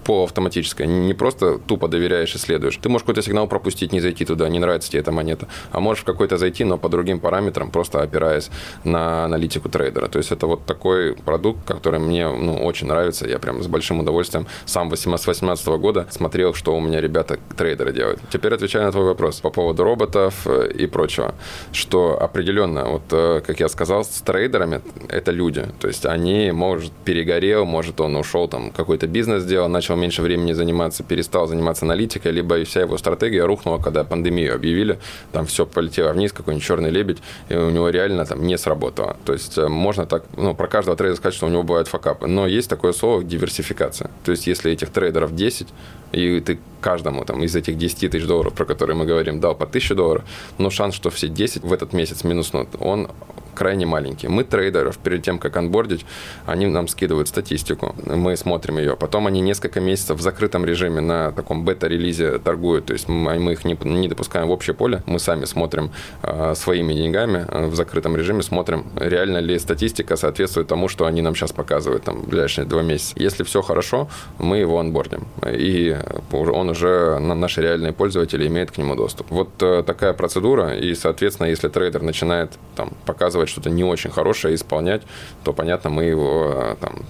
[0.03, 2.77] по автоматической, не просто тупо доверяешь и следуешь.
[2.77, 5.47] Ты можешь какой-то сигнал пропустить, не зайти туда, не нравится тебе эта монета.
[5.71, 8.49] А можешь в какой-то зайти, но по другим параметрам, просто опираясь
[8.83, 10.07] на аналитику трейдера.
[10.07, 13.27] То есть это вот такой продукт, который мне ну, очень нравится.
[13.27, 18.19] Я прям с большим удовольствием сам 18 года смотрел, что у меня ребята трейдеры делают.
[18.31, 21.33] Теперь отвечаю на твой вопрос по поводу роботов э, и прочего.
[21.71, 25.65] Что определенно, вот э, как я сказал, с трейдерами это люди.
[25.79, 30.53] То есть они, может, перегорел, может, он ушел, там, какой-то бизнес сделал, начал меньше времени
[30.53, 34.99] заниматься, перестал заниматься аналитикой, либо вся его стратегия рухнула, когда пандемию объявили,
[35.31, 39.17] там все полетело вниз, какой-нибудь черный лебедь, и у него реально там не сработало.
[39.25, 42.27] То есть э, можно так, ну, про каждого трейдера сказать, что у него бывают факапы.
[42.27, 44.09] Но есть такое слово диверсификация.
[44.23, 45.67] То есть если этих трейдеров 10,
[46.11, 49.65] и ты каждому там, из этих 10 тысяч долларов, про которые мы говорим, дал по
[49.65, 50.23] 1000 долларов,
[50.57, 53.09] но шанс, что все 10 в этот месяц минуснут, он
[53.59, 54.29] крайне маленький.
[54.29, 56.05] Мы трейдеров, перед тем, как анбордить,
[56.45, 58.95] они нам скидывают статистику, мы смотрим ее.
[58.95, 63.51] Потом они несколько месяцев в закрытом режиме на таком бета-релизе торгуют, то есть мы, мы
[63.51, 65.91] их не, не допускаем в общее поле, мы сами смотрим
[66.23, 71.21] э, своими деньгами э, в закрытом режиме, смотрим, реально ли статистика соответствует тому, что они
[71.21, 73.13] нам сейчас показывают там, ближайшие два месяца.
[73.17, 75.97] Если все хорошо, мы его анбордим, и
[76.31, 79.31] он уже, наши реальные пользователи имеют к нему доступ.
[79.31, 84.55] Вот э, такая процедура, и, соответственно, если трейдер начинает там, показывать что-то не очень хорошее
[84.55, 85.01] исполнять,
[85.43, 87.05] то, понятно, мы его э, там,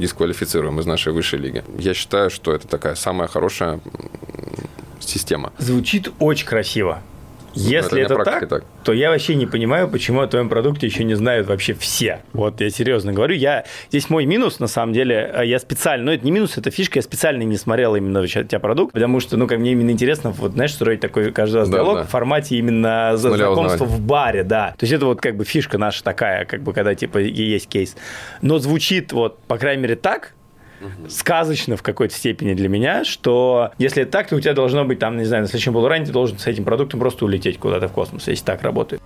[0.00, 1.64] дисквалифицируем из нашей высшей лиги.
[1.78, 3.80] Я считаю, что это такая самая хорошая
[5.00, 5.52] система.
[5.58, 7.02] Звучит очень красиво.
[7.54, 11.04] Если это, это так, так, то я вообще не понимаю, почему о твоем продукте еще
[11.04, 12.20] не знают вообще все.
[12.32, 13.34] Вот я серьезно говорю.
[13.34, 16.70] Я, здесь мой минус, на самом деле, э, я специально, ну это не минус, это
[16.70, 19.90] фишка, я специально не смотрел именно у тебя продукт, потому что, ну, как мне именно
[19.90, 22.04] интересно, вот, знаешь, строить такой каждый раз да, диалог да.
[22.04, 24.74] в формате именно за знакомства в баре, да.
[24.78, 27.96] То есть это вот как бы фишка наша такая, как бы, когда типа есть кейс.
[28.40, 30.34] Но звучит вот, по крайней мере, так,
[31.08, 35.16] сказочно в какой-то степени для меня, что если так, то у тебя должно быть там,
[35.16, 38.28] не знаю, на следующем полуране ты должен с этим продуктом просто улететь куда-то в космос,
[38.28, 39.02] если так работает.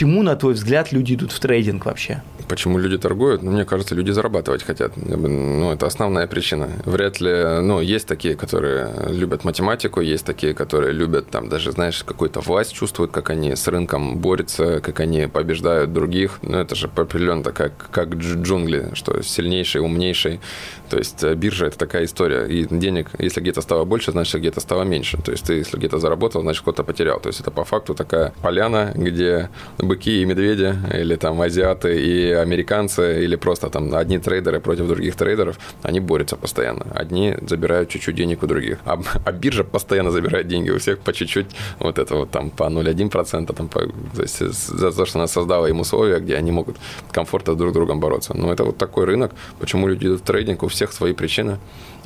[0.00, 2.22] Почему, на твой взгляд, люди идут в трейдинг вообще?
[2.48, 3.42] Почему люди торгуют?
[3.42, 4.96] Ну, мне кажется, люди зарабатывать хотят.
[4.96, 6.70] Ну, это основная причина.
[6.86, 7.60] Вряд ли...
[7.60, 12.72] Ну, есть такие, которые любят математику, есть такие, которые любят, там, даже, знаешь, какую-то власть
[12.72, 16.38] чувствуют, как они с рынком борются, как они побеждают других.
[16.40, 20.40] Ну, это же определенно такая, как джунгли, что сильнейший, умнейший.
[20.88, 22.46] То есть э, биржа– это такая история.
[22.46, 25.18] И денег, если где-то стало больше, значит, где-то стало меньше.
[25.18, 27.20] То есть ты, если где-то заработал, значит, кто-то потерял.
[27.20, 29.50] То есть это по факту такая поляна, где
[29.90, 35.16] быки и медведи, или там азиаты и американцы или просто там одни трейдеры против других
[35.16, 36.86] трейдеров, они борются постоянно.
[36.94, 38.78] Одни забирают чуть-чуть денег у других.
[38.84, 41.46] А, а биржа постоянно забирает деньги у всех по чуть-чуть.
[41.80, 43.54] Вот это вот там по 0,1%.
[43.54, 46.76] Там по, то есть за то, что она создала им условия, где они могут
[47.12, 48.32] комфортно друг с другом бороться.
[48.36, 49.32] Но это вот такой рынок.
[49.58, 50.62] Почему люди идут в трейдинг?
[50.62, 51.58] У всех свои причины.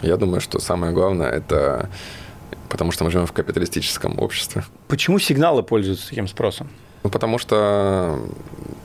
[0.03, 1.89] Я думаю, что самое главное– это
[2.69, 4.65] потому что мы живем в капиталистическом обществе.
[4.89, 6.69] Почему сигналы пользуются таким спросом?
[7.05, 8.19] Ну, потому что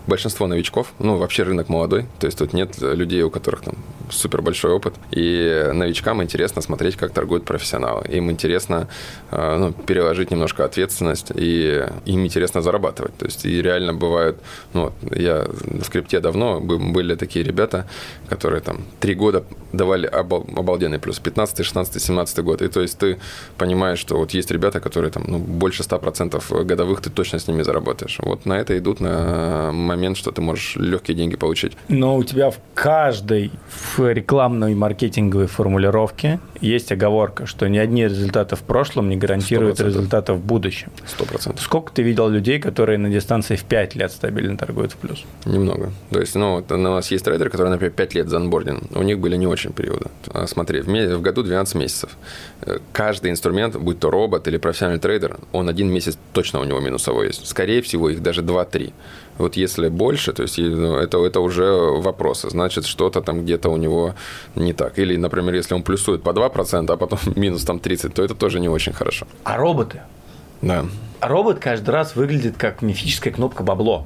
[0.07, 3.75] большинство новичков, ну, вообще рынок молодой, то есть тут нет людей, у которых там
[4.09, 8.05] супер большой опыт, и новичкам интересно смотреть, как торгуют профессионалы.
[8.09, 8.87] Им интересно
[9.31, 13.15] э, ну, переложить немножко ответственность, и им интересно зарабатывать.
[13.17, 14.37] То есть и реально бывают,
[14.73, 17.85] ну, я в крипте давно, были такие ребята,
[18.29, 22.61] которые там три года давали обалденный плюс, 15, 16, 17 год.
[22.61, 23.19] И то есть ты
[23.57, 27.61] понимаешь, что вот есть ребята, которые там ну, больше 100% годовых ты точно с ними
[27.61, 28.08] заработаешь.
[28.19, 31.73] Вот на это идут на момент, что ты можешь легкие деньги получить.
[31.87, 38.55] Но у тебя в каждой в рекламной маркетинговой формулировке есть оговорка, что ни одни результаты
[38.55, 39.85] в прошлом не гарантируют 100%.
[39.85, 40.91] результаты в будущем.
[41.05, 41.63] Сто процентов.
[41.63, 45.23] Сколько ты видел людей, которые на дистанции в 5 лет стабильно торгуют в плюс?
[45.45, 45.91] Немного.
[46.11, 48.83] То есть, ну, у нас есть трейдеры, которые, например, 5 лет за анбординг.
[48.95, 50.05] У них были не очень периоды.
[50.33, 52.17] А смотри, в году 12 месяцев.
[52.61, 56.79] Э, каждый инструмент, будь то робот или профессиональный трейдер, он один месяц точно у него
[56.79, 57.47] минусовой есть.
[57.47, 58.93] Скорее всего, их даже 2-3.
[59.37, 62.49] Вот если больше, то есть ну, это, это уже вопросы.
[62.49, 64.13] Значит, что-то там где-то у него
[64.55, 64.99] не так.
[64.99, 68.59] Или, например, если он плюсует по 2%, а потом минус там 30, то это тоже
[68.59, 69.27] не очень хорошо.
[69.43, 70.01] А роботы?
[70.61, 70.85] Да.
[71.19, 74.05] А робот каждый раз выглядит как мифическая кнопка бабло.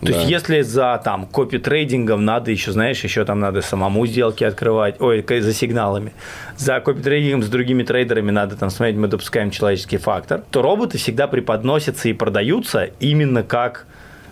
[0.00, 0.18] То да.
[0.18, 5.24] есть, если за там копи-трейдингом надо еще, знаешь, еще там надо самому сделки открывать, ой,
[5.28, 6.12] за сигналами.
[6.56, 11.26] За копи-трейдингом с другими трейдерами надо там смотреть, мы допускаем человеческий фактор, то роботы всегда
[11.28, 13.86] преподносятся и продаются именно как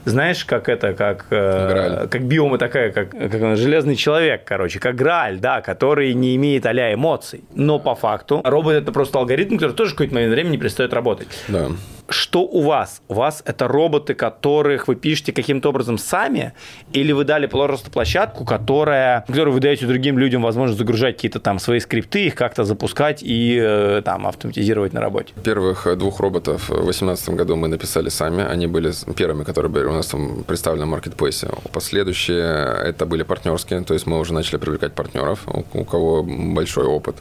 [0.05, 4.95] знаешь, как это, как, э, как биома такая, как, как он, железный человек, короче, как
[4.95, 7.45] Грааль, да, который не имеет а эмоций.
[7.55, 11.29] Но по факту робот это просто алгоритм, который тоже в какой-то момент времени перестает работать.
[11.49, 11.69] Да
[12.09, 13.03] что у вас?
[13.09, 16.53] У вас это роботы, которых вы пишете каким-то образом сами,
[16.93, 21.59] или вы дали просто площадку, которая, которую вы даете другим людям возможность загружать какие-то там
[21.59, 25.35] свои скрипты, их как-то запускать и э, там автоматизировать на работе?
[25.43, 28.45] Первых двух роботов в 2018 году мы написали сами.
[28.45, 31.49] Они были первыми, которые были у нас там представлены на маркетплейсе.
[31.73, 35.41] Последующие это были партнерские, то есть мы уже начали привлекать партнеров,
[35.73, 37.17] у кого большой опыт.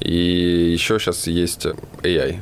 [0.00, 1.66] И еще сейчас есть
[2.02, 2.40] AI,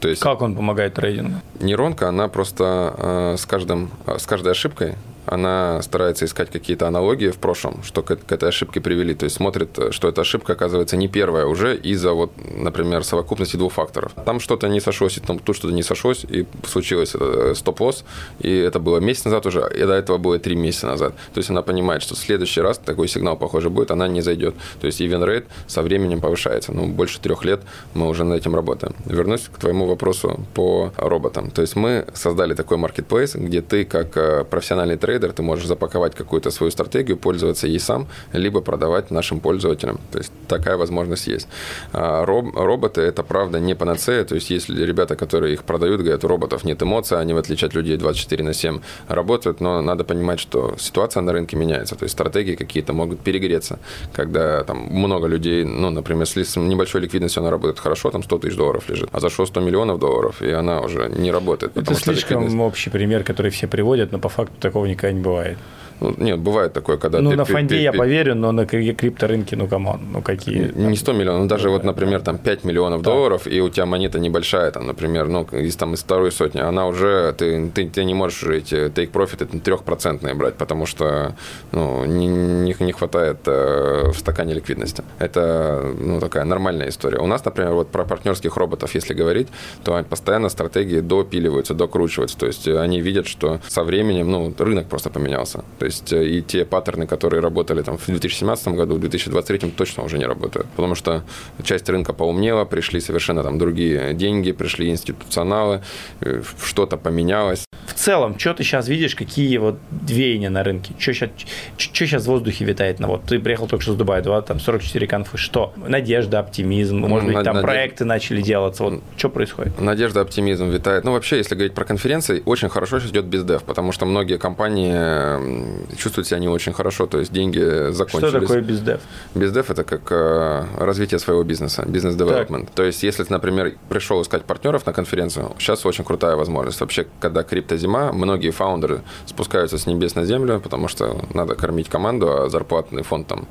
[0.00, 1.40] то есть, как он помогает трейдингу?
[1.60, 4.94] Нейронка, она просто э, с, каждым, э, с каждой ошибкой
[5.26, 9.14] она старается искать какие-то аналогии в прошлом, что к, к этой ошибке привели.
[9.14, 13.72] То есть смотрит, что эта ошибка оказывается не первая уже из-за, вот, например, совокупности двух
[13.72, 14.12] факторов.
[14.24, 18.04] Там что-то не сошлось, и там тут что-то не сошлось, и случилось это стоп-лосс,
[18.40, 21.14] и это было месяц назад уже, и до этого было три месяца назад.
[21.32, 24.54] То есть она понимает, что в следующий раз такой сигнал, похоже, будет, она не зайдет.
[24.80, 26.72] То есть event rate со временем повышается.
[26.72, 27.60] Ну, больше трех лет
[27.94, 28.94] мы уже над этим работаем.
[29.04, 31.50] Вернусь к твоему вопросу по роботам.
[31.50, 35.66] То есть мы создали такой marketplace, где ты как э, профессиональный трейдер трейдер, ты можешь
[35.66, 39.98] запаковать какую-то свою стратегию, пользоваться ей сам, либо продавать нашим пользователям.
[40.10, 41.48] То есть такая возможность есть.
[41.92, 46.24] А роб, роботы это правда не панацея, то есть если ребята, которые их продают, говорят,
[46.24, 50.04] у роботов нет эмоций, они в отличие от людей 24 на 7 работают, но надо
[50.04, 53.78] понимать, что ситуация на рынке меняется, то есть стратегии какие-то могут перегреться,
[54.12, 58.56] когда там много людей, ну, например, с небольшой ликвидностью она работает хорошо, там 100 тысяч
[58.56, 61.76] долларов лежит, а зашло 100 миллионов долларов, и она уже не работает.
[61.76, 62.66] Это слишком ликвидность...
[62.66, 65.58] общий пример, который все приводят, но по факту такого никогда не бывает.
[66.00, 67.20] Ну, нет, бывает такое, когда...
[67.20, 70.22] Ну, ты, на фонде ты, я ты, поверю, но на крипторынке, ну, come on, ну,
[70.22, 70.72] какие...
[70.74, 73.10] Не 100 миллионов, ну, даже вот, например, там 5 миллионов да.
[73.10, 76.86] долларов, и у тебя монета небольшая, там, например, ну, из, там, из второй сотни, она
[76.86, 81.36] уже, ты, ты, ты не можешь эти take profit это трехпроцентные брать, потому что,
[81.72, 85.02] ну, не, не, не хватает э, в стакане ликвидности.
[85.18, 87.18] Это, ну, такая нормальная история.
[87.18, 89.48] У нас, например, вот про партнерских роботов, если говорить,
[89.84, 95.10] то постоянно стратегии допиливаются, докручиваются, то есть они видят, что со временем, ну, рынок просто
[95.10, 95.64] поменялся.
[95.84, 100.02] То есть э, и те паттерны, которые работали там в 2017 году, в 2023 точно
[100.04, 100.66] уже не работают.
[100.76, 101.22] Потому что
[101.62, 105.82] часть рынка поумнела, пришли совершенно там другие деньги, пришли институционалы,
[106.22, 107.66] э, что-то поменялось.
[108.04, 110.92] В целом, что ты сейчас видишь, какие вот веяния на рынке?
[110.98, 111.30] Что сейчас,
[111.78, 113.00] что сейчас в воздухе витает?
[113.00, 115.38] Ну, вот ты приехал только что с Дубая, два, там 44 конфы.
[115.38, 115.72] Что?
[115.74, 117.66] Надежда, оптимизм, может быть, там Надежда...
[117.66, 118.82] проекты начали делаться.
[118.82, 119.80] Вот что происходит?
[119.80, 121.04] Надежда, оптимизм витает.
[121.04, 125.96] Ну, вообще, если говорить про конференции, очень хорошо сейчас идет бездев, потому что многие компании
[125.96, 128.32] чувствуют себя не очень хорошо, то есть деньги закончились.
[128.32, 129.00] Что такое бездев?
[129.34, 132.70] Бездев– это как э, развитие своего бизнеса, бизнес-девелопмент.
[132.74, 136.82] То есть если ты, например, пришел искать партнеров на конференцию, сейчас очень крутая возможность.
[136.82, 142.30] Вообще, когда криптозима, многие фаундеры спускаются с небес на землю, потому что надо кормить команду,
[142.30, 143.46] а зарплатный фонд там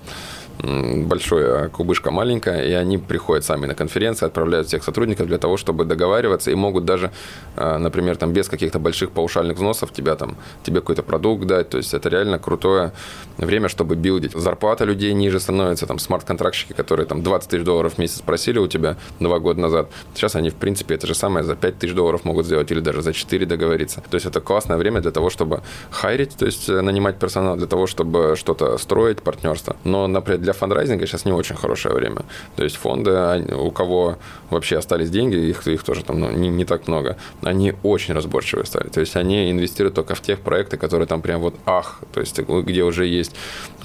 [0.60, 5.58] большое, а кубышка маленькая, и они приходят сами на конференции, отправляют всех сотрудников для того,
[5.58, 7.12] чтобы договариваться, и могут даже,
[7.56, 11.78] а, например, там без каких-то больших паушальных взносов тебя там, тебе какой-то продукт дать, то
[11.78, 12.92] есть это реально крутое
[13.38, 14.34] время, чтобы билдить.
[14.34, 18.68] Зарплата людей ниже становится, там смарт-контрактщики, которые там 20 тысяч долларов в месяц просили у
[18.68, 22.26] тебя два года назад, сейчас они, в принципе, это же самое за 5 тысяч долларов
[22.26, 24.04] могут сделать или даже за 4 договориться.
[24.10, 27.68] То есть это классное время для того, чтобы хайрить, то есть э, нанимать персонал, для
[27.68, 29.76] того, чтобы что-то строить, партнерство.
[29.84, 32.24] Но, например, для фандрайзинга сейчас не очень хорошее время.
[32.56, 33.12] То есть фонды,
[33.56, 34.18] у кого
[34.50, 38.66] вообще остались деньги, их, их тоже там ну, не, не так много, они очень разборчивые
[38.66, 38.90] стали.
[38.90, 42.40] То есть они инвестируют только в тех проекты, которые там прям вот ах, то есть
[42.40, 43.36] где уже есть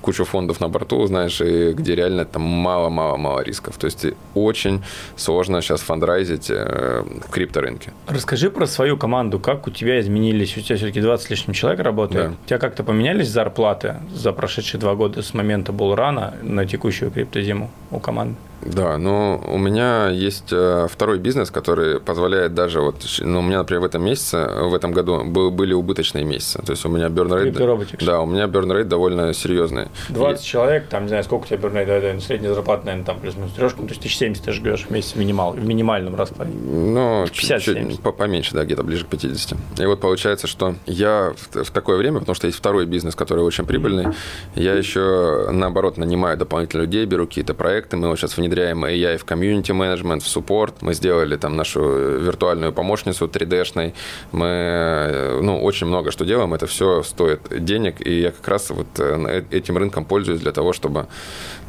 [0.00, 3.76] кучу фондов на борту, знаешь, и где реально там мало-мало-мало рисков.
[3.76, 4.82] То есть очень
[5.16, 7.92] сложно сейчас фандрайзить э, в крипторынке.
[8.06, 11.80] Расскажи про свою команду, как у тебя изменились, у тебя все-таки 20 с лишним человек
[11.80, 12.34] работает, да.
[12.44, 17.70] у тебя как-то поменялись зарплаты за прошедшие два года с момента Булрана на текущую криптозиму
[17.90, 18.36] у команды?
[18.62, 23.58] Да, но у меня есть э, второй бизнес, который позволяет даже вот, ну, у меня,
[23.58, 26.60] например, в этом месяце, в этом году были убыточные месяцы.
[26.62, 28.04] То есть у меня burn rate...
[28.04, 29.86] Да, у меня burn rate довольно серьезный.
[30.08, 30.46] 20 и...
[30.46, 33.80] человек, там, не знаю, сколько у тебя burn rate, средняя зарплата, наверное, там плюс-минус трешка,
[33.80, 36.50] ну, то есть 1070 ты жгешь в месяц минимал, в минимальном раскладе.
[36.52, 39.58] Ну, 50 чуть, поменьше, да, где-то ближе к 50.
[39.78, 43.44] И вот получается, что я в, в такое время, потому что есть второй бизнес, который
[43.44, 44.08] очень прибыльный,
[44.56, 49.24] я еще, наоборот, нанимаю дополнительных людей, беру какие-то проекты, мы вот сейчас внедряем AI в
[49.24, 53.94] комьюнити менеджмент, в суппорт, мы сделали там нашу виртуальную помощницу 3D-шной,
[54.32, 58.86] мы, ну, очень много что делаем, это все стоит денег, и я как раз вот
[58.98, 61.06] э, этим рынком пользуюсь для того, чтобы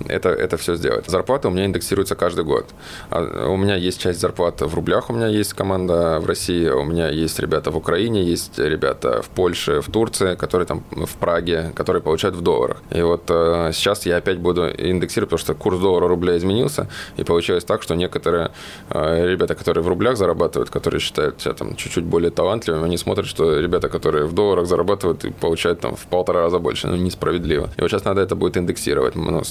[0.08, 1.06] это, это все сделать.
[1.08, 2.65] Зарплата у меня индексируется каждый год.
[3.10, 6.84] А у меня есть часть зарплаты в рублях, у меня есть команда в России, у
[6.84, 11.72] меня есть ребята в Украине, есть ребята в Польше, в Турции, которые там в Праге,
[11.76, 12.82] которые получают в долларах.
[12.92, 16.68] И вот э, сейчас я опять буду индексировать, потому что курс доллара рубля изменился,
[17.17, 18.51] и получилось так, что некоторые
[18.89, 23.27] э, ребята, которые в рублях зарабатывают, которые считают себя там чуть-чуть более талантливыми, они смотрят,
[23.27, 26.88] что ребята, которые в долларах зарабатывают и получают там в полтора раза больше.
[26.88, 27.69] Ну, несправедливо.
[27.77, 29.15] И вот сейчас надо это будет индексировать.
[29.15, 29.41] Ну,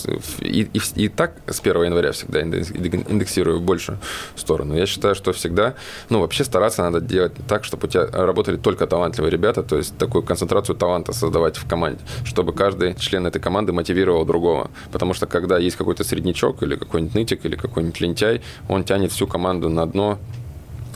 [0.40, 3.98] и, и, и так с 1 января всегда индексирую в большую
[4.37, 4.76] сторону.
[4.76, 5.74] Я считаю, что всегда,
[6.11, 9.96] ну, вообще стараться надо делать так, чтобы у тебя работали только талантливые ребята, то есть
[9.98, 14.70] такую концентрацию таланта создавать в команде, чтобы каждый член этой команды мотивировал другого.
[14.92, 19.27] Потому что когда есть какой-то среднячок или какой-нибудь нытик или какой-нибудь лентяй, он тянет всю
[19.27, 20.18] команду на дно,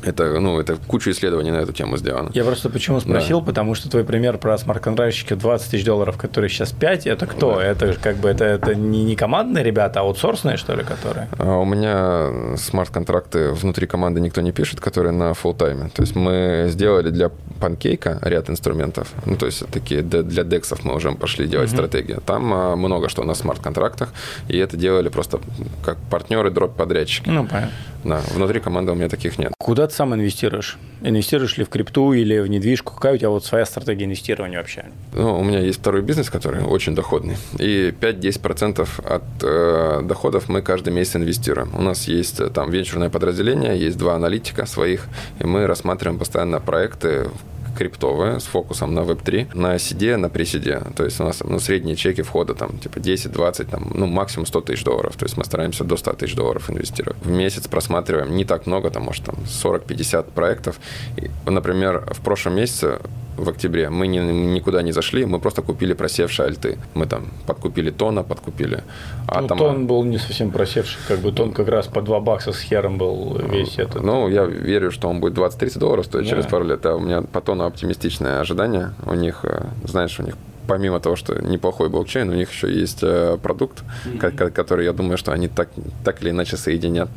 [0.05, 2.31] это, ну, это куча исследований на эту тему сделано.
[2.35, 3.47] Я просто почему спросил, да.
[3.47, 7.57] потому что твой пример про смарт-контрактщики 20 тысяч долларов, которые сейчас 5, это кто?
[7.57, 7.65] Да.
[7.65, 11.29] Это как бы это, это не, не командные ребята, а аутсорсные, что ли, которые?
[11.39, 16.17] А у меня смарт-контракты внутри команды никто не пишет, которые на full тайме То есть
[16.17, 19.13] мы сделали для панкейка ряд инструментов.
[19.27, 21.77] Ну, то есть такие для дексов мы уже пошли делать угу.
[21.77, 22.19] стратегии.
[22.27, 24.13] Там а, много что на смарт-контрактах,
[24.49, 25.41] и это делали просто
[25.85, 27.29] как партнеры, дроп-подрядчики.
[27.29, 27.73] Ну, понятно.
[28.05, 29.53] Да, внутри команды у меня таких нет.
[29.59, 30.79] Куда ты сам инвестируешь?
[31.03, 32.95] Инвестируешь ли в крипту или в недвижку?
[32.95, 34.87] Какая у тебя вот своя стратегия инвестирования вообще?
[35.15, 37.37] Ну, у меня есть второй бизнес, который очень доходный.
[37.59, 41.71] И 5-10% от э, доходов мы каждый месяц инвестируем.
[41.75, 45.07] У нас есть э, там венчурное подразделение, есть два аналитика своих,
[45.39, 47.29] и мы рассматриваем постоянно проекты,
[47.77, 50.83] криптовая с фокусом на Web3, на сиде, на пресиде.
[50.97, 54.61] То есть у нас ну, средние чеки входа там типа 10-20, там, ну максимум 100
[54.63, 55.17] тысяч долларов.
[55.17, 57.19] То есть мы стараемся до 100 тысяч долларов инвестировать.
[57.23, 60.81] В месяц просматриваем не так много, там может там 40-50 проектов.
[61.17, 62.99] И, например, в прошлом месяце
[63.37, 66.79] в октябре мы ни, никуда не зашли, мы просто купили просевшие альты.
[66.95, 68.83] Мы там подкупили тона, подкупили
[69.27, 69.49] атома.
[69.49, 72.61] Ну, тон был не совсем просевший, как бы тон как раз по 2 бакса с
[72.61, 74.03] хером был весь ну, этот.
[74.03, 76.31] Ну, я верю, что он будет 20-30 долларов стоить да.
[76.31, 78.95] через пару лет, а у меня по тону оптимистичное ожидание.
[79.07, 80.35] У них, э, знаешь, у них
[80.67, 84.51] помимо того, что неплохой блокчейн, у них еще есть э, продукт, mm-hmm.
[84.51, 85.69] который, я думаю, что они так,
[86.05, 87.09] так или иначе соединят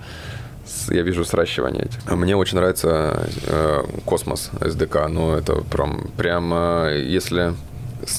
[0.89, 2.11] я вижу сращивание этих.
[2.11, 6.53] Мне очень нравится э, космос SDK, но это прям, прям
[6.93, 7.53] если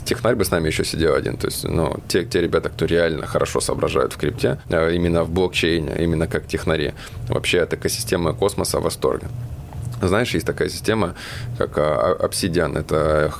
[0.04, 1.36] технарь бы с нами еще сидел один.
[1.36, 5.96] То есть, ну, те, те ребята, кто реально хорошо соображают в крипте, именно в блокчейне,
[5.98, 6.94] именно как технари,
[7.28, 9.28] вообще от экосистемы космоса в восторге.
[10.02, 11.14] Знаешь, есть такая система,
[11.58, 12.78] как а, Obsidian.
[12.78, 13.32] Это,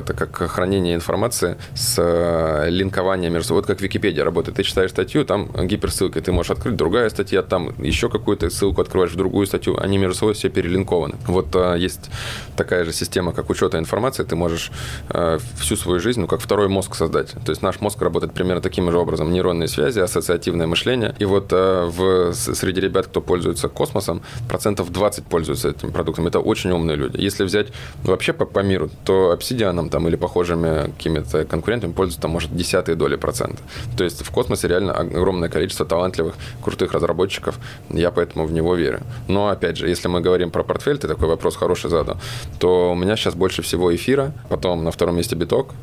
[0.00, 3.54] это как хранение информации с э, линкованием между.
[3.54, 4.56] Вот как Википедия работает.
[4.56, 6.20] Ты читаешь статью, там гиперссылка.
[6.20, 9.78] Ты можешь открыть другая статья, там еще какую-то ссылку открываешь в другую статью.
[9.80, 11.14] Они между собой все перелинкованы.
[11.26, 12.10] Вот а, есть
[12.56, 14.24] такая же система, как учета информации.
[14.24, 14.70] Ты можешь
[15.08, 17.32] а, всю свою жизнь, ну, как второй мозг создать.
[17.44, 19.32] То есть наш мозг работает примерно таким же образом.
[19.32, 21.14] Нейронные связи, ассоциативное мышление.
[21.18, 26.26] И вот а, в, среди ребят, кто пользуется космосом, процентов 20 пользуются этим продуктом.
[26.26, 27.16] Это очень умные люди.
[27.20, 27.68] Если взять
[28.02, 32.54] вообще по, по миру, то Obsidian ом там или похожими какими-то конкурентами пользуются там, может,
[32.54, 33.62] десятые доли процента.
[33.96, 37.58] То есть в космосе реально огромное количество талантливых, крутых разработчиков.
[37.90, 39.00] Я поэтому в него верю.
[39.28, 42.16] Но, опять же, если мы говорим про портфель, ты такой вопрос хороший задал,
[42.58, 45.74] то у меня сейчас больше всего эфира, потом на втором месте биток,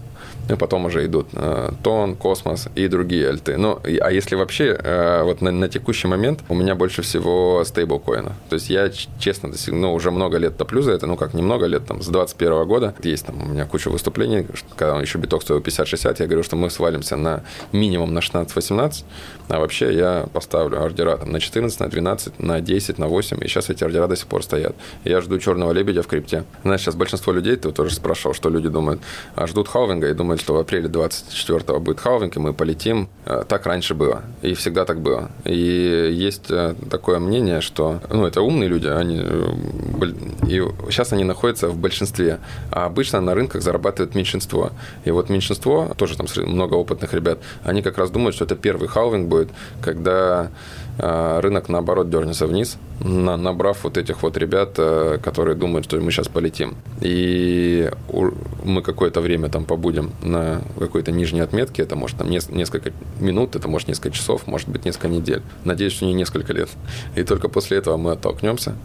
[0.52, 3.58] и потом уже идут э, Тон, Космос и другие альты.
[3.58, 8.34] Ну, а если вообще, э, вот на, на текущий момент у меня больше всего стейблкоина.
[8.50, 11.86] То есть я, честно, ну, уже много лет топлю за это, ну, как немного лет,
[11.86, 12.94] там, с 21 года.
[13.04, 16.70] Есть там у меня куча выступлений, когда еще биток стоил 50-60, я говорю, что мы
[16.70, 19.04] свалимся на минимум на 16-18,
[19.50, 23.48] а вообще я поставлю ордера там, на 14, на 12, на 10, на 8, и
[23.48, 24.76] сейчас эти ордера до сих пор стоят.
[25.04, 26.44] Я жду черного лебедя в крипте.
[26.64, 29.02] Знаешь, сейчас большинство людей, ты тоже спрашивал, что люди думают,
[29.36, 33.08] а ждут халвинга и думают, что в апреле 24 будет халвинг, и мы полетим.
[33.26, 35.32] Э, так раньше было, и всегда так было.
[35.46, 40.08] И есть э, такое мнение, что, ну, это умные люди, они, э,
[40.48, 42.40] и сейчас они находятся в большинстве,
[42.72, 44.72] а обычно на рынках зарабатывает меньшинство.
[45.06, 48.88] И вот меньшинство, тоже там много опытных ребят, они как раз думают, что это первый
[48.88, 49.50] халвинг будет,
[49.82, 50.50] когда
[51.02, 56.28] рынок, наоборот, дернется вниз, набрав вот этих вот ребят, э, которые думают, что мы сейчас
[56.28, 56.76] полетим.
[57.02, 57.90] И
[58.64, 63.68] мы какое-то время там побудем на какой-то нижней отметке, это может там несколько минут, это
[63.68, 65.42] может несколько часов, может быть несколько недель.
[65.66, 66.70] Надеюсь, что не несколько лет.
[67.16, 68.76] И только после этого мы оттолкнемся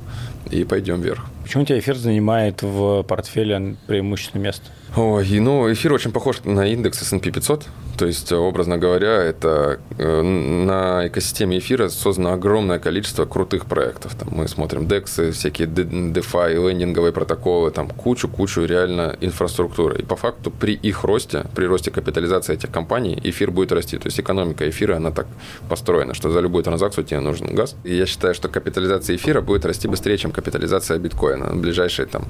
[0.50, 1.26] и пойдем вверх.
[1.42, 4.64] Почему у тебя эфир занимает в портфеле преимущественное место?
[4.98, 7.66] Ой, ну, эфир очень похож на индекс S&P 500.
[7.98, 14.14] То есть, образно говоря, это э, на экосистеме эфира создано огромное количество крутых проектов.
[14.14, 19.98] Там мы смотрим DEX, всякие DeFi, лендинговые протоколы, там кучу-кучу реально инфраструктуры.
[19.98, 23.98] И по факту при их росте, при росте капитализации этих компаний, эфир будет расти.
[23.98, 25.26] То есть экономика эфира, она так
[25.68, 27.76] построена, что за любую транзакцию тебе нужен газ.
[27.84, 32.24] И я считаю, что капитализация эфира будет расти быстрее, чем капитализация биткоина в ближайшие там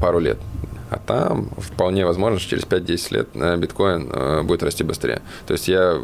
[0.00, 0.38] пару лет.
[0.96, 5.20] А там вполне возможно, что через 5-10 лет э, биткоин э, будет расти быстрее.
[5.46, 6.00] То есть я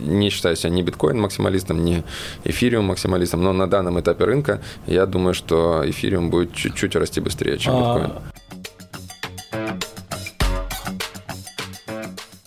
[0.00, 2.04] не считаю себя ни биткоин-максималистом, ни
[2.44, 7.56] эфириум максималистом, но на данном этапе рынка я думаю, что эфириум будет чуть-чуть расти быстрее,
[7.56, 8.12] чем а, биткоин.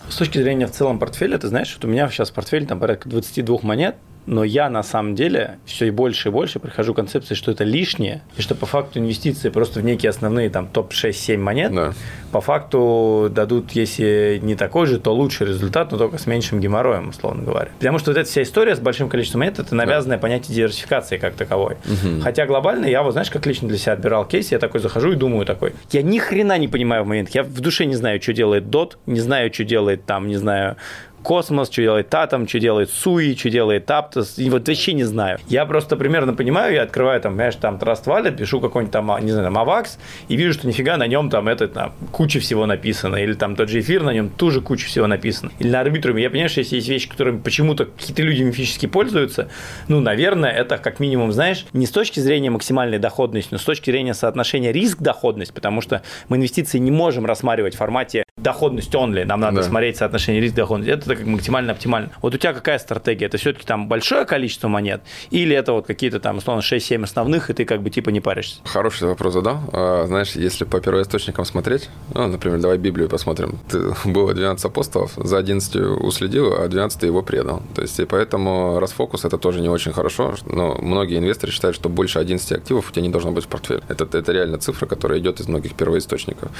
[0.08, 2.78] С точки зрения в целом портфеля, ты знаешь, вот у меня сейчас в портфеле там
[2.78, 3.96] порядка 22 монет,
[4.28, 7.64] но я на самом деле все и больше и больше прихожу к концепции, что это
[7.64, 11.94] лишнее, и что по факту инвестиции просто в некие основные там топ-6-7 монет да.
[12.30, 17.08] по факту дадут, если не такой же, то лучший результат, но только с меньшим геморроем,
[17.08, 17.70] условно говоря.
[17.78, 20.20] Потому что вот эта вся история с большим количеством монет– это навязанное да.
[20.20, 21.76] понятие диверсификации как таковой.
[21.86, 22.20] Угу.
[22.22, 25.16] Хотя глобально я вот, знаешь, как лично для себя отбирал кейс, я такой захожу и
[25.16, 28.34] думаю такой, я ни хрена не понимаю в момент, я в душе не знаю, что
[28.34, 30.76] делает DOT, не знаю, что делает там, не знаю,
[31.22, 34.38] Космос, что делает там Атом, что делает Sui, что делает Aptos.
[34.38, 35.38] И вот вообще не знаю.
[35.48, 39.30] Я просто примерно понимаю, я открываю там, знаешь, там Trust Wallet, пишу какой-нибудь там, не
[39.30, 39.98] знаю, там Avax,
[40.28, 43.16] и вижу, что нифига на нем там это, там, куча всего написано.
[43.16, 45.50] Или там тот же эфир, на нем тоже куча всего написано.
[45.58, 46.22] Или на Arbitrum е.
[46.22, 49.48] Я понимаю, что если есть вещи, которыми почему-то какие-то люди мифически пользуются,
[49.88, 53.90] ну, наверное, это как минимум, знаешь, не с точки зрения максимальной доходности, но с точки
[53.90, 59.40] зрения соотношения риск-доходность, потому что мы инвестиции не можем рассматривать в формате доходность only, нам
[59.40, 59.62] надо да.
[59.62, 60.92] смотреть соотношение риск-доходности.
[60.92, 62.10] Это как максимально оптимально.
[62.22, 63.26] Вот у тебя какая стратегия?
[63.26, 67.52] Это все-таки там большое количество монет или это вот какие-то там, условно, 6-7 основных, и
[67.52, 68.60] ты как бы типа не паришься?
[68.64, 69.60] Хороший вопрос задал.
[69.72, 73.58] А, знаешь, если по первоисточникам смотреть, ну, например, давай Библию посмотрим.
[73.68, 77.62] Ты, было 12 апостолов, за 11 уследил, а 12 его предал.
[77.74, 81.88] То есть, и поэтому расфокус это тоже не очень хорошо, но многие инвесторы считают, что
[81.88, 83.82] больше 11 активов у тебя не должно быть в портфеле.
[83.88, 86.50] Это, это реально цифра, которая идет из многих первоисточников.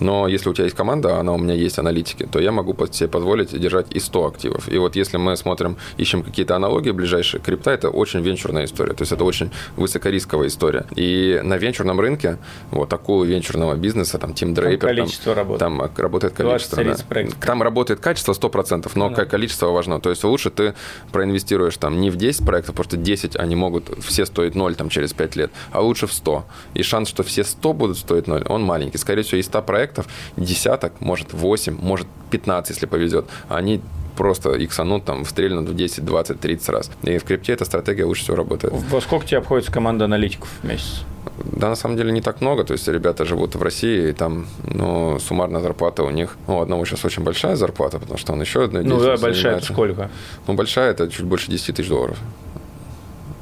[0.00, 3.08] Но если у тебя есть команда, она у меня есть аналитики, то я могу себе
[3.08, 4.68] позволить держать и 100 активов.
[4.68, 9.02] И вот если мы смотрим, ищем какие-то аналогии ближайшие, крипта– это очень венчурная история, то
[9.02, 10.86] есть это очень высокорисковая история.
[10.96, 12.38] И на венчурном рынке
[12.70, 16.84] вот такого венчурного бизнеса, там, Тим Дрейпер, там, количество там, там работает количество.
[16.84, 16.96] Да.
[17.40, 19.24] Там работает качество 100%, но да.
[19.24, 20.00] количество важно.
[20.00, 20.74] То есть лучше ты
[21.12, 24.88] проинвестируешь там не в 10 проектов, потому что 10 они могут все стоить 0 там,
[24.88, 26.44] через 5 лет, а лучше в 100.
[26.74, 28.98] И шанс, что все 100 будут стоить 0, он маленький.
[28.98, 30.06] Скорее всего, из 100 проектов
[30.36, 33.26] десяток, может 8, может 15, если повезет.
[33.48, 33.80] Они
[34.16, 36.90] просто иксанут, там, стрельнут в 10, 20, 30 раз.
[37.02, 38.72] И в крипте эта стратегия лучше всего работает.
[38.90, 41.02] Во сколько тебе обходится команда аналитиков в месяц?
[41.44, 42.64] Да, на самом деле не так много.
[42.64, 46.60] То есть ребята живут в России, и там, ну, суммарная зарплата у них, ну, у
[46.60, 50.10] одного сейчас очень большая зарплата, потому что он еще одной Ну да, большая это сколько?
[50.46, 52.18] Ну, большая это чуть больше 10 тысяч долларов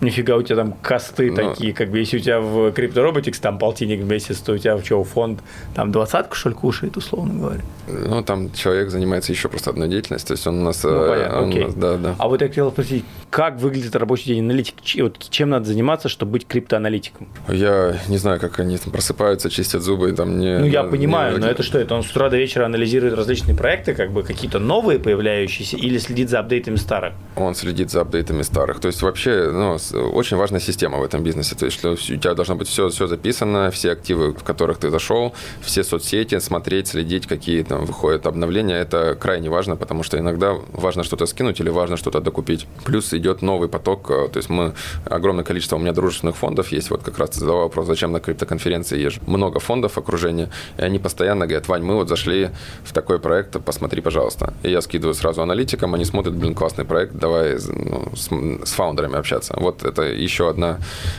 [0.02, 1.30] нифига у тебя там косты.
[1.30, 1.36] Ну.
[1.36, 4.76] такие, как бы, если у тебя в криптороботикс там полтинник в месяц, то у тебя
[4.76, 5.40] в что, фонд
[5.74, 7.60] там двадцатку, что ли, кушает, условно говоря?
[7.86, 10.82] Ну, там человек занимается еще просто одной деятельностью, то есть он у нас...
[10.84, 11.64] Ну, э, понятно, он окей.
[11.64, 12.14] Нас, да, да.
[12.18, 14.82] А вот я хотел спросить, как выглядит рабочий день аналитика?
[15.02, 17.28] Вот чем надо заниматься, чтобы быть криптоаналитиком?
[17.48, 20.58] Я не знаю, как они там просыпаются, чистят зубы, и там не...
[20.58, 21.40] Ну, я понимаю, не...
[21.40, 24.58] но это что, это он с утра до вечера анализирует различные проекты, как бы какие-то
[24.58, 27.14] новые появляющиеся, или следит за апдейтами старых?
[27.36, 28.80] Он следит за апдейтами старых.
[28.80, 31.54] То есть вообще, ну, очень важная система в этом бизнесе.
[31.54, 34.90] То есть, что у тебя должно быть все, все записано, все активы, в которых ты
[34.90, 38.76] зашел, все соцсети, смотреть, следить, какие там выходят обновления.
[38.76, 42.66] Это крайне важно, потому что иногда важно что-то скинуть или важно что-то докупить.
[42.84, 44.10] Плюс идет новый поток.
[44.10, 44.74] Э, то есть мы
[45.04, 46.90] огромное количество у меня дружественных фондов есть.
[46.90, 49.20] Вот как раз ты задавал вопрос, зачем на криптоконференции езжу.
[49.26, 52.50] Много фондов окружения, и они постоянно говорят, Вань, мы вот зашли
[52.84, 54.54] в такой проект, посмотри, пожалуйста.
[54.62, 58.28] И я скидываю сразу аналитикам, они смотрят, блин, классный проект, давай ну, с,
[58.68, 59.54] с фаундерами общаться.
[59.56, 60.78] Вот это еще одна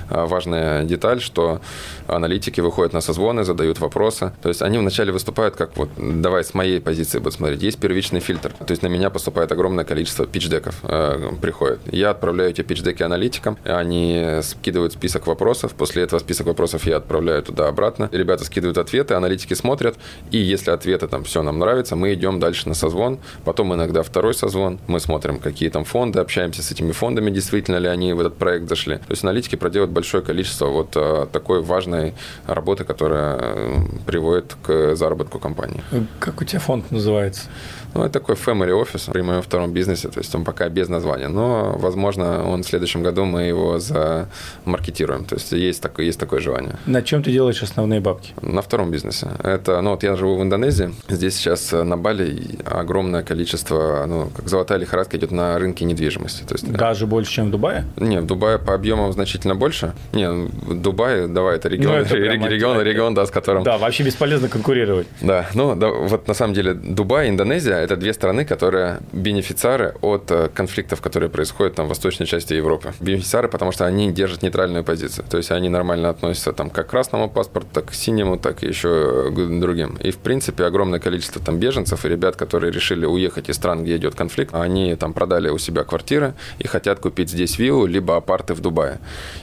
[0.09, 1.61] а, важная деталь, что
[2.07, 4.31] аналитики выходят на созвоны, задают вопросы.
[4.41, 8.19] То есть они вначале выступают как вот, давай с моей позиции будут смотреть, есть первичный
[8.19, 8.51] фильтр.
[8.51, 11.79] То есть на меня поступает огромное количество пичдеков э, приходит.
[11.91, 17.43] Я отправляю эти пичдеки аналитикам, они скидывают список вопросов, после этого список вопросов я отправляю
[17.43, 18.09] туда-обратно.
[18.11, 19.95] Ребята скидывают ответы, аналитики смотрят,
[20.31, 24.33] и если ответы там все нам нравится, мы идем дальше на созвон, потом иногда второй
[24.33, 28.37] созвон, мы смотрим, какие там фонды, общаемся с этими фондами, действительно ли они в этот
[28.37, 28.97] проект зашли.
[28.97, 32.13] То есть аналитики проделают большое количество вот э, такой важной
[32.47, 35.81] работы, которая э, приводит к заработку компании.
[36.19, 37.49] Как у тебя фонд называется?
[37.93, 41.27] Ну, это такой family office при моем втором бизнесе, то есть он пока без названия,
[41.27, 46.39] но, возможно, он в следующем году мы его замаркетируем, то есть есть такое, есть такое
[46.39, 46.75] желание.
[46.85, 48.33] На чем ты делаешь основные бабки?
[48.41, 49.27] На втором бизнесе.
[49.43, 54.49] Это, ну, вот я живу в Индонезии, здесь сейчас на Бали огромное количество, ну, как
[54.49, 56.43] золотая лихорадка идет на рынке недвижимости.
[56.43, 57.85] То есть, Даже больше, чем в Дубае?
[57.97, 59.93] Не, в Дубае по объемам значительно больше.
[60.13, 63.63] Не, в Дубае, давай, это регион, ну, это регион, регион, регион, да, с которым...
[63.63, 65.07] Да, вообще бесполезно конкурировать.
[65.21, 70.31] Да, ну, да, вот на самом деле Дубай, Индонезия это две страны, которые бенефициары от
[70.31, 72.93] э, конфликтов, которые происходят там в восточной части Европы.
[72.99, 75.25] Бенефициары, потому что они держат нейтральную позицию.
[75.29, 78.67] То есть они нормально относятся там как к красному паспорту, так к синему, так и
[78.67, 79.97] еще к другим.
[80.03, 83.97] И, в принципе, огромное количество там беженцев и ребят, которые решили уехать из стран, где
[83.97, 88.53] идет конфликт, они там продали у себя квартиры и хотят купить здесь виллу, либо апарты
[88.53, 88.99] в Дубае.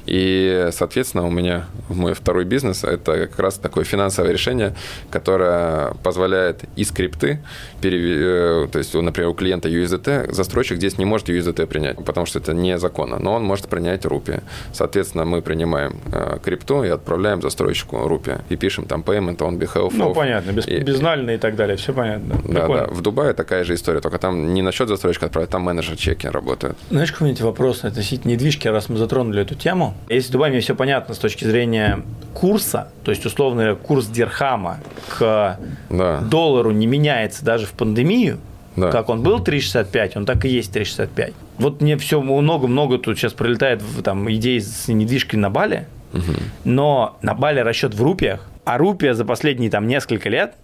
[0.07, 4.74] И, соответственно, у меня мой второй бизнес– это как раз такое финансовое решение,
[5.11, 7.41] которое позволяет и скрипты
[7.80, 8.30] перев...
[8.31, 12.39] Э, то есть, например, у клиента USDT, застройщик здесь не может USDT принять, потому что
[12.39, 14.41] это незаконно, но он может принять рупии.
[14.72, 18.39] Соответственно, мы принимаем э, крипту и отправляем застройщику рупии.
[18.49, 20.14] И пишем там payment on behalf Ну, of...
[20.14, 22.41] понятно, без, и, безнальные и так далее, все понятно.
[22.45, 22.87] Да, да.
[22.87, 26.76] В Дубае такая же история, только там не насчет застройщика отправить, там менеджер чеки работают.
[26.91, 29.95] Знаешь, какой у меня вопрос относительно недвижки, раз мы затронули эту тему.
[30.09, 32.03] Если в Дубае мне все понятно с точки зрения
[32.35, 34.78] курса, то есть, условно, курс дирхама
[35.09, 35.59] к
[35.89, 36.20] да.
[36.20, 37.72] доллару не меняется даже в
[38.21, 38.39] пандемию,
[38.77, 38.91] да.
[38.93, 41.35] Как он был 3,65, он так и есть 3,65.
[41.59, 46.33] Вот мне все много-много тут сейчас прилетает там, идей с недвижкой на Бали, угу.
[46.64, 50.55] но на Бали расчет в рупиях, а рупия за последние там несколько лет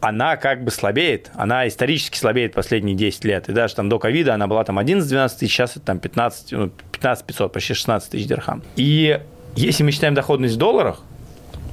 [0.00, 3.48] она как бы слабеет, она исторически слабеет последние 10 лет.
[3.48, 6.70] И даже там до ковида она была там 11-12 тысяч, сейчас это там 15, ну,
[6.92, 8.62] 15 500, почти 16 тысяч дирхам.
[8.76, 9.20] И
[9.56, 11.02] если мы считаем доходность в долларах,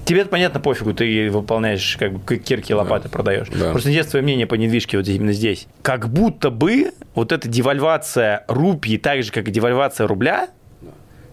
[0.06, 3.10] Тебе это понятно, пофигу, ты выполняешь, как бы кирки лопаты да.
[3.10, 3.48] продаешь.
[3.50, 3.72] Да.
[3.72, 5.68] Просто интересно твое мнение по недвижке вот именно здесь.
[5.82, 10.50] Как будто бы вот эта девальвация рупии, так же, как и девальвация рубля,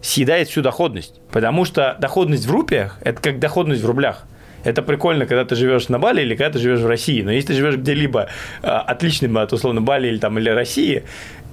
[0.00, 1.20] съедает всю доходность.
[1.30, 4.24] Потому что доходность в рупиях– это как доходность в рублях.
[4.64, 7.20] Это прикольно, когда ты живешь на Бали или когда ты живешь в России.
[7.22, 8.28] Но если ты живешь где-либо
[8.62, 11.02] а, отличным от условно Бали или, там, или России,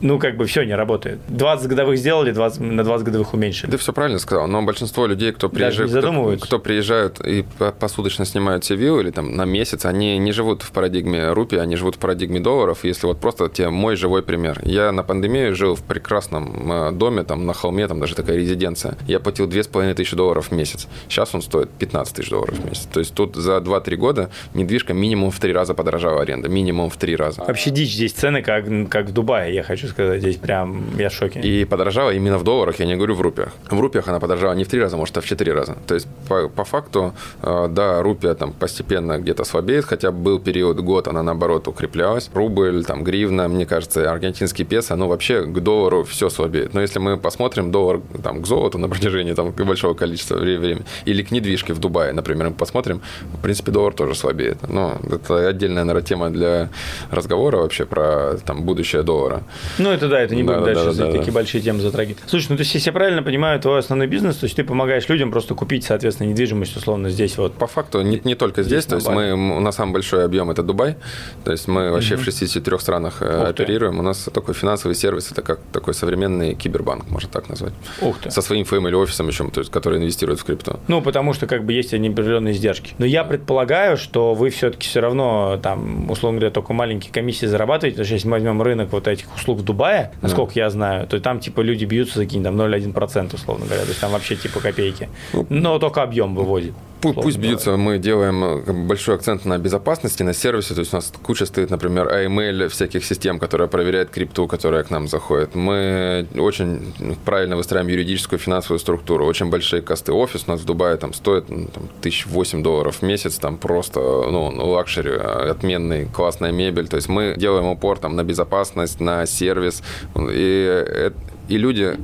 [0.02, 1.20] ну, как бы все не работает.
[1.28, 3.72] 20 годовых сделали, 20, на 20 годовых уменьшили.
[3.72, 7.46] Ты все правильно сказал, но большинство людей, кто приезжает, кто, кто приезжают и
[7.80, 11.76] посуточно снимают себе виллу или там на месяц, они не живут в парадигме рупии, они
[11.76, 12.84] живут в парадигме долларов.
[12.84, 14.60] Если вот просто тебе мой живой пример.
[14.64, 18.98] Я на пандемии жил в прекрасном э, доме, там на холме, там даже такая резиденция.
[19.08, 20.88] Я платил 2500 долларов в месяц.
[21.08, 22.88] Сейчас он стоит 15 тысяч долларов в месяц.
[22.92, 26.50] То есть тут за 2-3 года недвижка минимум в 3 раза подорожала аренда.
[26.50, 27.44] Минимум в 3 раза.
[27.44, 30.22] Вообще дичь здесь цены, как, как в Дубае, я хочу сказать.
[30.22, 31.40] Здесь прям я в шоке.
[31.40, 33.50] И подорожала именно в долларах, я не говорю в рупиях.
[33.70, 35.78] В рупиях она подорожала не в три раза, может, а в четыре раза.
[35.88, 40.80] То есть, по, по факту, э, да, рупия там постепенно где-то слабеет, хотя был период,
[40.80, 42.30] год, она наоборот укреплялась.
[42.34, 46.74] Рубль, там, гривна, мне кажется, аргентинский песо, ну, вообще к доллару все слабеет.
[46.74, 51.24] Но если мы посмотрим доллар там, к золоту на протяжении там, большого количества времени, или
[51.24, 53.02] к недвижке в Дубае, например, мы посмотрим,
[53.34, 54.58] в принципе, доллар тоже слабеет.
[54.68, 56.70] Но это отдельная, наверное, тема для
[57.12, 59.44] разговора вообще про там, будущее доллара.
[59.80, 61.32] Ну, это да, это не да, будем да, дальше да, да, такие да.
[61.32, 62.20] большие темы затрагивать.
[62.28, 65.08] Слушай, ну то есть, если я правильно понимаю твой основной бизнес, то есть ты помогаешь
[65.10, 67.54] людям просто купить, соответственно, недвижимость условно здесь вот.
[67.54, 70.52] По факту не, не только здесь, здесь то есть мы, у нас самый большой объем
[70.52, 70.98] это Дубай,
[71.44, 72.22] то есть мы вообще угу.
[72.22, 73.94] в 63 странах э, Ух оперируем.
[73.94, 74.00] Ты.
[74.00, 77.74] У нас такой финансовый сервис, это как такой современный кибербанк, можно так назвать.
[78.02, 78.32] Ух ты.
[78.32, 80.80] Со своим family офисом еще, то есть, который инвестирует в крипту.
[80.88, 82.94] Ну, потому что как бы есть определенные издержки.
[82.98, 87.96] Но я предполагаю, что вы все-таки все равно там, условно говоря, только маленькие комиссии зарабатываете,
[87.96, 90.62] потому что если мы возьмем рынок вот этих услуг Дубае, насколько да.
[90.62, 93.84] я знаю, то там типа люди бьются за какие-нибудь там 0,1%, условно говоря.
[93.84, 95.10] То есть там вообще типа копейки.
[95.34, 96.74] Ну, Но только объем выводит.
[97.02, 100.74] Пусть, пусть бьются, мы делаем э, большой акцент на безопасности, на сервисе.
[100.74, 104.90] То есть у нас куча стоит, например, AML всяких систем, которая проверяет крипту, которая к
[104.90, 105.56] нам заходит.
[105.56, 106.94] Мы очень
[107.24, 109.26] правильно выстраиваем юридическую финансовую структуру.
[109.26, 110.12] Очень большие cost ы.
[110.12, 113.38] Офис у нас в Дубае там стоит ну, там, тысяч восемь долларов в месяц.
[113.38, 116.88] Там просто ну, luxury, отменный, классная мебель.
[116.90, 119.84] То есть мы делаем упор там, на безопасность, на сервис.
[120.16, 121.12] И, э,
[121.48, 121.98] и люди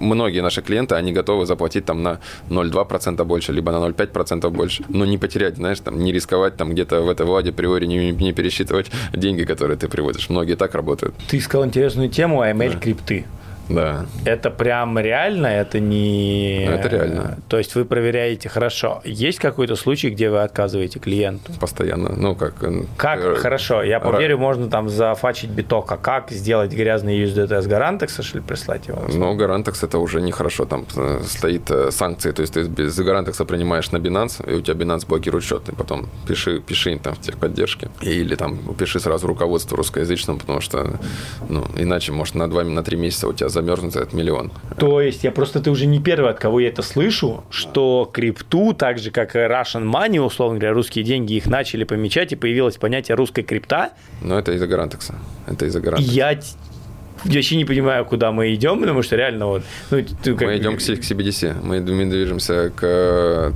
[0.00, 5.04] многие наши клиенты, они готовы заплатить там на 0,2% больше, либо на 0,5% больше, но
[5.04, 8.90] не потерять, знаешь, там, не рисковать там где-то в этой владе приори не, не пересчитывать
[9.12, 10.28] деньги, которые ты приводишь.
[10.28, 11.14] Многие так работают.
[11.28, 13.24] Ты сказал интересную тему ML да.
[13.68, 14.06] Да.
[14.24, 16.64] Это прям реально, это не...
[16.64, 17.38] Это реально.
[17.48, 19.00] То есть вы проверяете хорошо.
[19.04, 21.52] Есть какой-то случай, где вы отказываете клиенту?
[21.60, 22.14] Постоянно.
[22.16, 22.54] Ну, как...
[22.96, 23.20] Как?
[23.20, 23.34] Р...
[23.36, 23.82] Хорошо.
[23.82, 25.90] Я поверю, можно там зафачить биток.
[25.92, 29.02] А как сделать грязный USDT с Garantex, что ли, прислать его?
[29.12, 30.64] Ну, Garantex это уже нехорошо.
[30.64, 32.32] Там э, стоит э, санкции.
[32.32, 35.64] То есть ты без Garantex принимаешь на Binance, и у тебя Binance блокирует счет.
[35.64, 37.90] Ты потом пиши, пиши им там в техподдержке.
[38.00, 40.98] Или там пиши сразу руководству русскоязычному, потому что,
[41.48, 44.52] ну, иначе, может, на 2 на 3 месяца у тебя замерзнуть этот миллион.
[44.78, 48.74] То есть, я просто, ты уже не первый, от кого я это слышу, что крипту,
[48.74, 52.76] так же, как и Russian Money, условно говоря, русские деньги, их начали помечать, и появилось
[52.76, 53.90] понятие русской крипта.
[54.22, 55.14] Но это из-за Garantex а.
[55.46, 56.14] Это из-за Garantex а.
[56.14, 56.38] Я
[57.24, 59.62] вообще не понимаю, куда мы идем, потому что реально вот...
[59.90, 60.48] Ну, ты как...
[60.48, 62.84] Мы идем к CBDC, мы, мы движемся к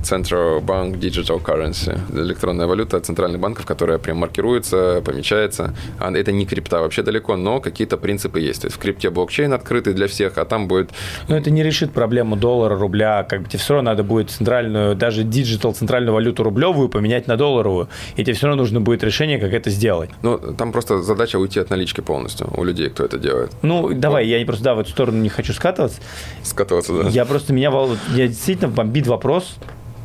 [0.03, 5.75] Central Bank Digital Currency, электронная валюта центральных банков, которая прям маркируется, помечается.
[5.99, 8.61] А это не крипта вообще далеко, но какие-то принципы есть.
[8.61, 10.91] То есть в крипте блокчейн открытый для всех, а там будет...
[11.27, 14.95] Но это не решит проблему доллара, рубля, как бы тебе все равно надо будет центральную,
[14.95, 19.39] даже digital, центральную валюту рублевую поменять на долларовую, и тебе все равно нужно будет решение,
[19.39, 20.09] как это сделать.
[20.21, 23.51] Ну, там просто задача уйти от налички полностью у людей, кто это делает.
[23.61, 26.01] Ну, давай, я просто, да, в эту сторону не хочу скатываться.
[26.43, 27.09] Скатываться, да.
[27.09, 27.71] Я просто, меня
[28.15, 29.57] я действительно бомбит вопрос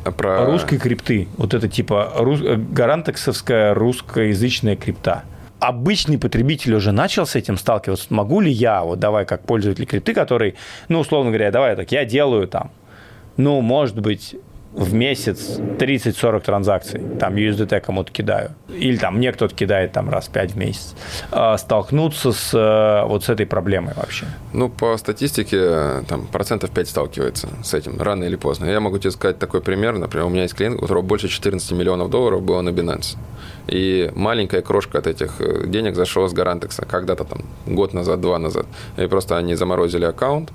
[0.03, 0.45] а про...
[0.45, 1.27] русской крипты.
[1.37, 2.41] Вот это типа рус...
[2.41, 5.23] гарантексовская русскоязычная крипта
[5.59, 8.07] обычный потребитель уже начал с этим сталкиваться.
[8.09, 10.55] Могу ли я, вот давай как пользователь крипты, который,
[10.89, 12.71] ну, условно говоря, давай так, я делаю там,
[13.37, 14.35] ну, может быть,
[14.75, 20.27] в месяц 30-40 транзакций, там USDT кому-то кидаю, или там мне кто-то кидает там раз
[20.27, 20.95] 5 в месяц,
[21.31, 24.25] а, столкнуться с э, вот с этой проблемой вообще?
[24.53, 28.65] Ну, по статистике, там, процентов 5 сталкивается с этим, рано или поздно.
[28.65, 31.71] Я могу тебе сказать такой пример, например, у меня есть клиент, у которого больше 14
[31.71, 33.17] миллионов долларов было на Binance.
[33.67, 38.37] И маленькая крошка от этих э, денег зашла с Гарантекса когда-то там год назад, два
[38.37, 38.65] назад.
[38.97, 40.51] И просто они заморозили аккаунт,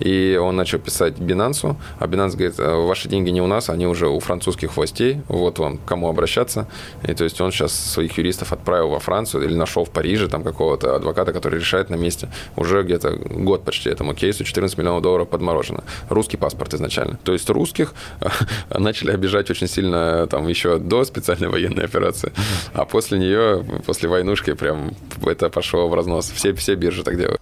[0.00, 3.86] и он начал писать Binance, а Binance говорит, «Э, ваши деньги не у нас, они
[3.86, 6.66] уже у французских властей, вот вам к кому обращаться.
[7.02, 10.42] И то есть он сейчас своих юристов отправил во Францию или нашел в Париже там
[10.42, 12.28] какого-то адвоката, который решает на месте.
[12.56, 15.84] Уже где-то год почти этому кейсу, 14 миллионов долларов подморожено.
[16.08, 17.18] Русский паспорт изначально.
[17.24, 17.94] То есть русских
[18.70, 22.32] начали обижать очень сильно там еще до специальной военной операции.
[22.74, 26.30] А после нее, после войнушки, прям это пошло в разнос.
[26.30, 27.40] Все, все биржи так делают.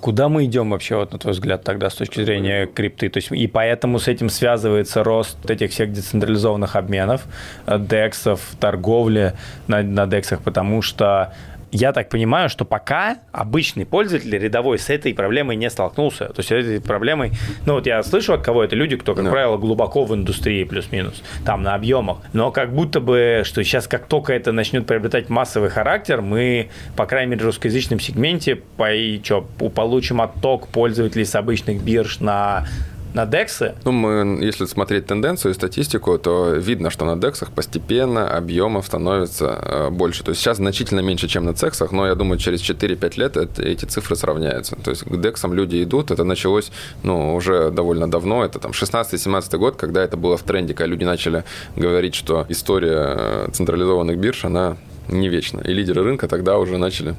[0.00, 3.10] Куда мы идем вообще, вот, на твой взгляд, тогда с точки зрения крипты?
[3.10, 7.26] То есть, и поэтому с этим связывается рост этих всех децентрализованных обменов,
[7.66, 9.34] э, дексов, торговли
[9.66, 11.34] на, на дексах, потому что
[11.72, 16.28] я так понимаю, что пока обычный пользователь рядовой с этой проблемой не столкнулся.
[16.28, 17.32] То есть этой проблемой,
[17.66, 19.30] ну вот я слышу от кого это люди, кто, как да.
[19.30, 22.18] правило, глубоко в индустрии плюс-минус, там на объемах.
[22.32, 27.06] Но как будто бы, что сейчас как только это начнет приобретать массовый характер, мы, по
[27.06, 32.66] крайней мере, в русскоязычном сегменте по, и, что, получим отток пользователей с обычных бирж на
[33.14, 33.74] на DEX?
[33.84, 39.46] Ну, мы, если смотреть тенденцию и статистику, то видно, что на DEX постепенно объемов становится
[39.46, 40.24] э, больше.
[40.24, 43.62] То есть сейчас значительно меньше, чем на CEX, но я думаю, через 4-5 лет это,
[43.62, 44.76] эти цифры сравняются.
[44.76, 46.70] То есть к DEX люди идут, это началось
[47.02, 51.04] ну, уже довольно давно, это там 16-17 год, когда это было в тренде, когда люди
[51.04, 51.44] начали
[51.76, 54.76] говорить, что история э, централизованных бирж, она
[55.08, 55.60] не вечна.
[55.60, 57.16] И лидеры рынка тогда уже начали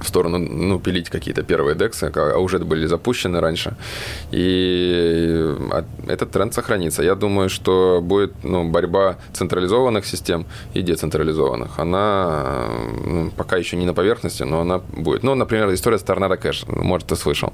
[0.00, 3.76] в сторону, ну, пилить какие-то первые дексы, а уже были запущены раньше.
[4.32, 7.02] И а, этот тренд сохранится.
[7.02, 11.78] Я думаю, что будет ну, борьба централизованных систем и децентрализованных.
[11.78, 12.68] Она
[13.06, 15.22] ну, пока еще не на поверхности, но она будет.
[15.22, 17.52] Ну, например, история с Торнадо Кэш, может, ты слышал.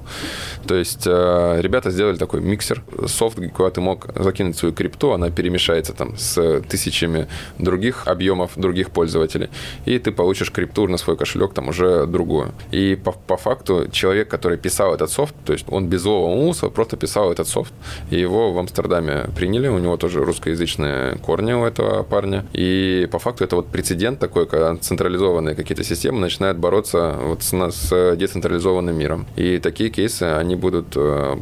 [0.67, 5.29] То есть э, ребята сделали такой миксер, софт, куда ты мог закинуть свою крипту, она
[5.29, 9.49] перемешается там с тысячами других объемов других пользователей,
[9.85, 12.51] и ты получишь крипту на свой кошелек там уже другую.
[12.71, 16.69] И по, по факту человек, который писал этот софт, то есть он без злого умысла
[16.69, 17.73] просто писал этот софт,
[18.09, 22.45] и его в Амстердаме приняли, у него тоже русскоязычные корни у этого парня.
[22.53, 27.71] И по факту это вот прецедент такой, когда централизованные какие-то системы начинают бороться вот с,
[27.71, 29.25] с децентрализованным миром.
[29.35, 31.37] И такие кейсы, они будут э,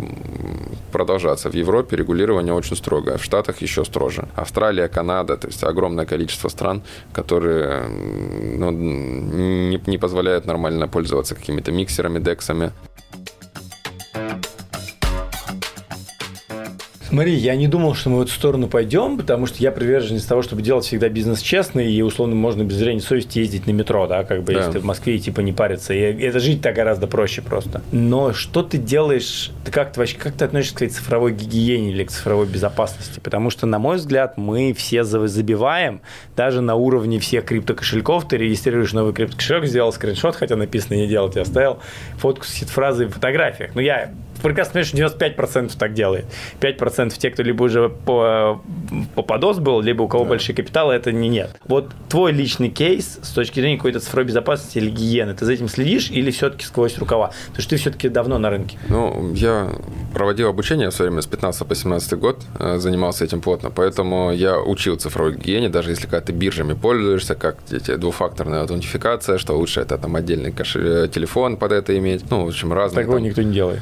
[0.92, 1.50] продолжаться.
[1.50, 4.28] В Европе регулирование очень строгое, в Штатах еще строже.
[4.36, 6.82] Австралия, Канада, то есть огромное количество стран,
[7.14, 12.72] которые ну, не, не позволяют нормально пользоваться какими-то миксерами, дексами.
[17.10, 20.43] Смотри, я не думал, что мы в эту сторону пойдем, потому что я приверженец того,
[20.43, 24.24] чтобы делать всегда бизнес честный, и условно можно без зрения совести ездить на метро, да,
[24.24, 24.60] как бы, да.
[24.60, 25.91] если ты в Москве и типа не париться.
[25.91, 27.82] И это жить так гораздо проще просто.
[27.91, 31.89] Но что ты делаешь, ты как ты вообще, как ты относишься к своей цифровой гигиене
[31.89, 33.20] или к цифровой безопасности?
[33.20, 36.01] Потому что, на мой взгляд, мы все забиваем,
[36.38, 41.36] даже на уровне всех криптокошельков, ты регистрируешь новый криптокошелек, сделал скриншот, хотя написано не делать,
[41.36, 41.80] я оставил
[42.18, 43.72] фотку с фразой в фотографиях.
[43.74, 44.12] Ну, я
[44.42, 46.26] прекрасно понимаешь, что 95% так делает.
[46.62, 48.62] 5% те, кто либо уже по,
[49.16, 50.32] по подос был, либо у кого да.
[50.32, 51.56] большие капиталы, это не нет.
[51.66, 55.68] Вот твой личный кейс с точки зрения какой-то цифровой безопасности или гигиены, ты за этим
[55.68, 57.32] следишь или все-таки сквозь рукава?
[57.48, 58.78] Потому что ты все-таки давно на рынке.
[58.90, 59.70] Ну, я
[60.14, 64.32] проводил обучение в свое время с 15 по 17 год, э, занимался этим плотно, поэтому
[64.32, 69.58] я учил цифровой гигиене, даже если когда ты биржами пользуешься, как эти двухфакторная аутентификация, что
[69.58, 73.04] лучше это там отдельный кошелек, э, телефон под это иметь, ну, в общем, разные.
[73.04, 73.28] Такого там...
[73.28, 73.82] никто не делает.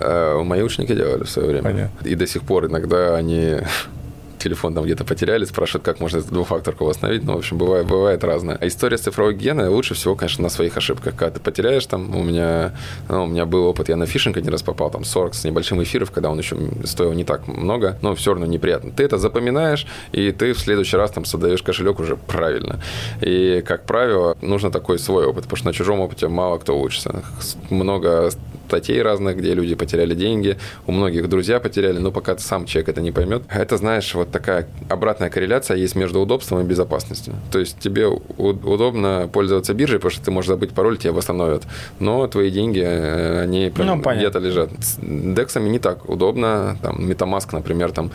[0.00, 1.64] Э, мои ученики делали в свое время.
[1.64, 2.08] Понятно.
[2.08, 3.56] И до сих пор иногда они
[4.38, 7.24] телефон там где-то потеряли, спрашивают, как можно эту двухфакторку восстановить.
[7.24, 8.56] Ну, в общем, бывает, бывает разное.
[8.60, 11.14] А история с цифровой гигиеной лучше всего, конечно, на своих ошибках.
[11.16, 12.72] Когда ты потеряешь там, у меня,
[13.08, 15.82] ну, у меня был опыт, я на фишинг один раз попал, там 40 с небольшим
[15.82, 18.92] эфиров, когда он еще стоил не так много, но все равно неприятно.
[18.92, 22.80] Ты это запоминаешь, и ты в следующий раз там создаешь кошелек уже правильно.
[23.20, 27.22] И, как правило, нужно такой свой опыт, потому что на чужом опыте мало кто учится.
[27.70, 28.30] Много
[28.68, 30.56] статей разных, где люди потеряли деньги,
[30.86, 33.42] у многих друзья потеряли, но пока сам человек это не поймет.
[33.48, 37.34] Это, знаешь, вот такая обратная корреляция есть между удобством и безопасностью.
[37.50, 41.62] То есть тебе удобно пользоваться биржей, потому что ты можешь забыть пароль, тебе восстановят,
[41.98, 44.70] но твои деньги, э, они ну, где-то лежат.
[44.80, 48.10] С дексами не так удобно, там, Metamask, например, там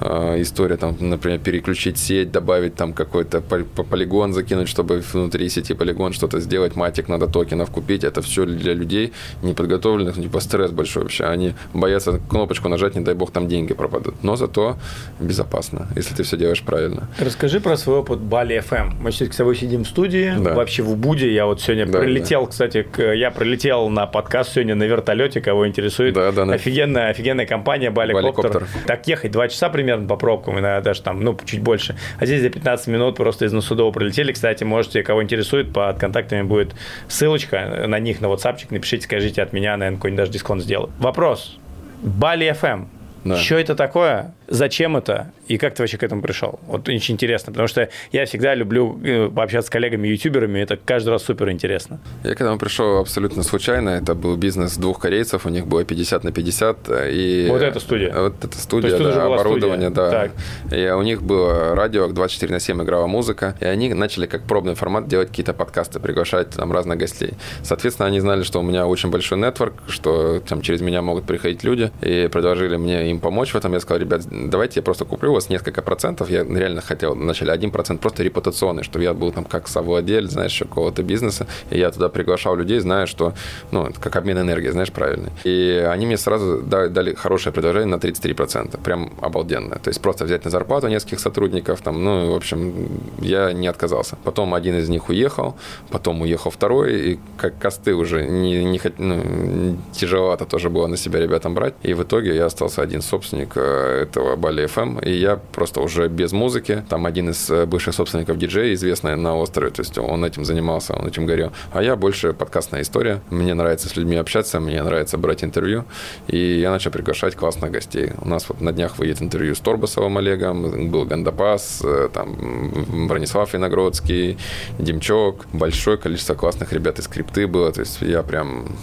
[0.00, 6.12] э, история, там, например, переключить сеть, добавить там какой-то полигон закинуть, чтобы внутри сети полигон
[6.12, 10.70] что-то сделать, матик надо токенов купить, это все для людей неподготовленных подготовленных, ну, типа стресс
[10.70, 11.24] большой вообще.
[11.24, 14.14] Они боятся кнопочку нажать, не дай бог, там деньги пропадут.
[14.22, 14.76] Но зато
[15.20, 17.08] безопасно, если ты все делаешь правильно.
[17.18, 18.94] Расскажи про свой опыт Бали FM.
[19.00, 20.54] Мы сейчас с тобой сидим в студии, да.
[20.54, 21.32] вообще в Убуде.
[21.32, 22.50] Я вот сегодня да, прилетел, да.
[22.50, 26.14] кстати, к, я прилетел на подкаст сегодня на вертолете, кого интересует.
[26.14, 26.54] Да, да, да.
[26.54, 28.66] Офигенная, офигенная компания Бали Коптер.
[28.86, 31.96] Так ехать два часа примерно по пробкам, иногда даже там, ну, чуть больше.
[32.18, 34.32] А здесь за 15 минут просто из Носудова прилетели.
[34.32, 36.74] Кстати, можете, кого интересует, под контактами будет
[37.08, 40.90] ссылочка на них, на WhatsApp, напишите, скажите от меня, наверное, какой-нибудь даже дисконт сделаю.
[40.98, 41.58] Вопрос.
[42.02, 42.86] Бали FM.
[43.24, 43.36] Да.
[43.36, 44.34] Что это такое?
[44.46, 45.32] Зачем это?
[45.46, 46.60] И как ты вообще к этому пришел?
[46.66, 51.24] Вот очень интересно, потому что я всегда люблю э, пообщаться с коллегами-ютуберами, это каждый раз
[51.24, 52.00] супер интересно.
[52.24, 56.24] Я к этому пришел абсолютно случайно, это был бизнес двух корейцев, у них было 50
[56.24, 56.78] на 50.
[57.10, 58.12] И вот эта студия?
[58.14, 60.10] Вот эта студия, да, оборудование, студия.
[60.10, 60.10] да.
[60.10, 60.32] Так.
[60.72, 64.74] И у них было радио, 24 на 7 играла музыка, и они начали как пробный
[64.74, 67.34] формат делать какие-то подкасты, приглашать там разных гостей.
[67.62, 71.64] Соответственно, они знали, что у меня очень большой нетворк, что там через меня могут приходить
[71.64, 73.72] люди, и предложили мне им помочь в этом.
[73.72, 76.30] Я сказал, ребят, давайте я просто куплю у вас несколько процентов.
[76.30, 80.58] Я реально хотел вначале один процент просто репутационный, чтобы я был там как совладелец, знаешь,
[80.58, 81.46] какого-то бизнеса.
[81.70, 83.34] И я туда приглашал людей, зная, что,
[83.70, 85.30] ну, это как обмен энергией, знаешь, правильный.
[85.44, 88.80] И они мне сразу дали, дали хорошее предложение на 33%.
[88.82, 89.78] Прям обалденное.
[89.78, 92.88] То есть просто взять на зарплату нескольких сотрудников, там, ну, в общем,
[93.20, 94.16] я не отказался.
[94.24, 95.56] Потом один из них уехал,
[95.90, 101.20] потом уехал второй, и как косты уже не, не ну, тяжеловато тоже было на себя
[101.20, 101.74] ребятам брать.
[101.82, 106.08] И в итоге я остался один собственник э, этого Бали FM, и я просто уже
[106.08, 106.84] без музыки.
[106.88, 110.94] Там один из э, бывших собственников диджея, известный на острове, то есть он этим занимался,
[110.94, 111.52] он этим горел.
[111.72, 113.20] А я больше подкастная история.
[113.30, 115.84] Мне нравится с людьми общаться, мне нравится брать интервью,
[116.26, 118.12] и я начал приглашать классных гостей.
[118.20, 123.52] У нас вот на днях выйдет интервью с Торбасовым Олегом, был Гандапас, э, там Бронислав
[123.52, 124.38] Виногродский,
[124.78, 128.76] Демчок, большое количество классных ребят из скрипты было, то есть я прям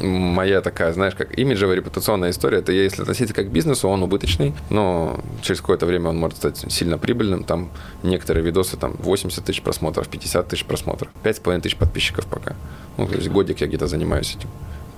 [0.00, 4.54] моя такая, знаешь, как имиджевая репутационная история, это если относиться как к бизнесу, он убыточный,
[4.70, 7.44] но через какое-то время он может стать сильно прибыльным.
[7.44, 7.70] Там
[8.02, 12.54] некоторые видосы, там 80 тысяч просмотров, 50 тысяч просмотров, 5,5 тысяч подписчиков пока.
[12.96, 14.48] Ну, то есть годик я где-то занимаюсь этим.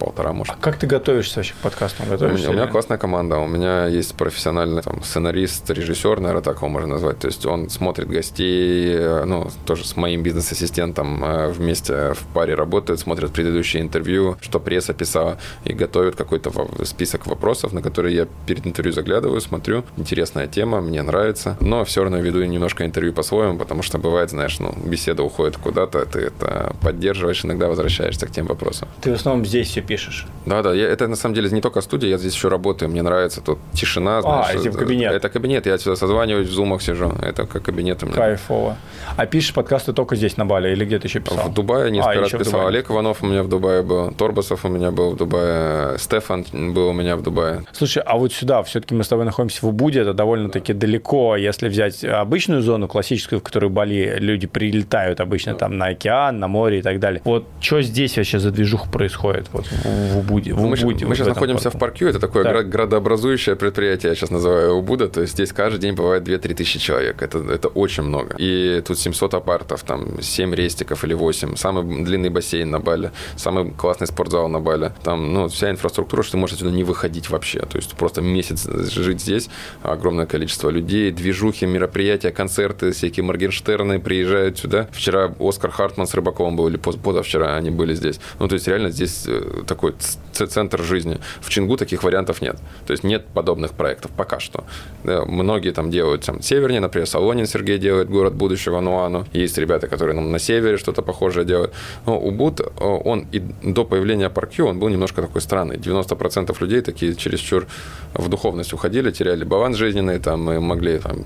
[0.00, 0.54] Полтора, может.
[0.54, 2.08] А как ты готовишься вообще к подкастам?
[2.08, 3.36] Готовишься у, меня, у меня классная команда.
[3.36, 7.18] У меня есть профессиональный там, сценарист, режиссер, наверное, так его можно назвать.
[7.18, 12.54] То есть он смотрит гостей, э, ну, тоже с моим бизнес-ассистентом э, вместе в паре
[12.54, 16.50] работает, смотрит предыдущие интервью, что пресса писала, и готовит какой-то
[16.84, 19.84] список вопросов, на которые я перед интервью заглядываю, смотрю.
[19.98, 21.56] Интересная тема, мне нравится.
[21.60, 26.06] Но все равно веду немножко интервью по-своему, потому что бывает, знаешь, ну, беседа уходит куда-то,
[26.06, 28.88] ты это поддерживаешь, иногда возвращаешься к тем вопросам.
[29.02, 30.26] Ты в основном здесь все пишешь?
[30.46, 30.72] Да, да.
[30.72, 32.90] Я, это на самом деле не только студия, я здесь еще работаю.
[32.90, 34.18] Мне нравится тут тишина.
[34.18, 35.12] А, знаешь, а, это кабинет.
[35.12, 35.66] Это кабинет.
[35.66, 37.12] Я отсюда созваниваюсь, в зумах сижу.
[37.22, 38.16] Это как кабинет у меня.
[38.16, 38.76] Кайфово.
[39.16, 41.50] А пишешь подкасты только здесь, на Бали, или где-то еще писал?
[41.50, 42.66] В Дубае несколько а, раз писал.
[42.68, 46.88] Олег Иванов у меня в Дубае был, Торбасов у меня был в Дубае, Стефан был
[46.88, 47.64] у меня в Дубае.
[47.72, 51.36] Слушай, а вот сюда, все-таки мы с тобой находимся в Убуде, это довольно-таки далеко.
[51.36, 56.48] Если взять обычную зону, классическую, в которую Бали люди прилетают обычно там на океан, на
[56.48, 57.20] море и так далее.
[57.24, 60.54] Вот что здесь вообще за движуха происходит вот, в Убуде?
[60.54, 61.76] В мы, Убуде мы сейчас находимся парку.
[61.76, 62.62] в Паркю, это такое да.
[62.62, 67.22] градообразующее предприятие, я сейчас называю Убуда, то есть здесь каждый день бывает 2-3 тысячи человек,
[67.22, 68.34] это, это очень много.
[68.38, 73.70] И тут 700 апартов, там 7 рестиков или 8, самый длинный бассейн на Бали, самый
[73.70, 77.60] классный спортзал на Бали, там ну, вся инфраструктура, что ты можешь отсюда не выходить вообще,
[77.60, 79.48] то есть просто месяц жить здесь,
[79.82, 84.88] огромное количество людей, движухи, мероприятия, концерты, всякие Моргенштерны приезжают сюда.
[84.92, 88.20] Вчера Оскар Хартман с Рыбаковым был, или позавчера они были здесь.
[88.38, 89.94] Ну, то есть реально здесь э, такой
[90.32, 91.18] центр жизни.
[91.40, 92.56] В Чингу таких вариантов нет.
[92.86, 94.64] То есть нет подобных проектов пока что.
[95.04, 99.26] Да, многие там делают там севернее, например, Солонин Сергей делает город будущего Нуану.
[99.32, 101.72] Есть ребята, которые ну, на севере что-то похожее делают.
[102.06, 105.76] Но Убуд, э, он и до появления Паркью, он был немножко такой странный.
[105.76, 107.66] 90% людей такие чересчур
[108.14, 111.24] в духовность уходили, теряли баланс жизненный, там, и могли там,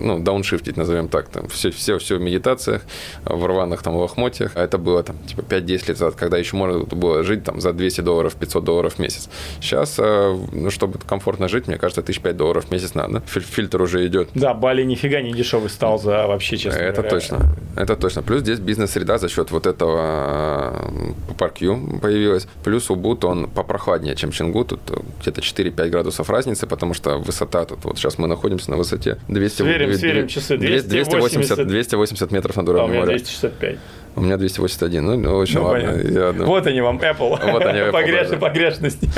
[0.00, 2.82] ну, дауншифтить, назовем так, там, все, все, все в медитациях,
[3.24, 4.52] в рваных там лохмотьях.
[4.54, 7.72] А это было там, типа, 5-10 лет назад, когда еще можно было жить там за
[7.72, 9.28] 200 долларов, 500 долларов в месяц.
[9.60, 13.22] Сейчас, э, ну, чтобы комфортно жить, мне кажется, 1005 долларов в месяц надо.
[13.26, 14.28] Фильтр уже идет.
[14.34, 17.10] Да, Бали нифига не дешевый стал за вообще, честно Это говоря.
[17.10, 17.56] точно.
[17.76, 18.22] Это точно.
[18.22, 20.90] Плюс здесь бизнес-среда за счет вот этого
[21.38, 22.46] паркью э, появилась.
[22.64, 24.64] Плюс Убуд, он попрохладнее, чем Чингу.
[24.64, 24.80] Тут
[25.20, 29.62] где-то 4-5 градусов разницы, потому что высота тут, вот сейчас мы находимся на высоте 200,
[29.62, 33.16] сверим, 200, сверим часы, 280, 280 метров над уровнем а моря.
[33.18, 33.78] 265.
[34.16, 35.20] У меня 281.
[35.22, 36.00] Ну, в общем, ну, ладно.
[36.02, 36.46] Я, ну...
[36.46, 37.38] Вот они вам, Apple.
[37.52, 38.28] Вот они, Apple, Погреш...
[38.28, 38.36] да.
[38.36, 39.10] Погрешности.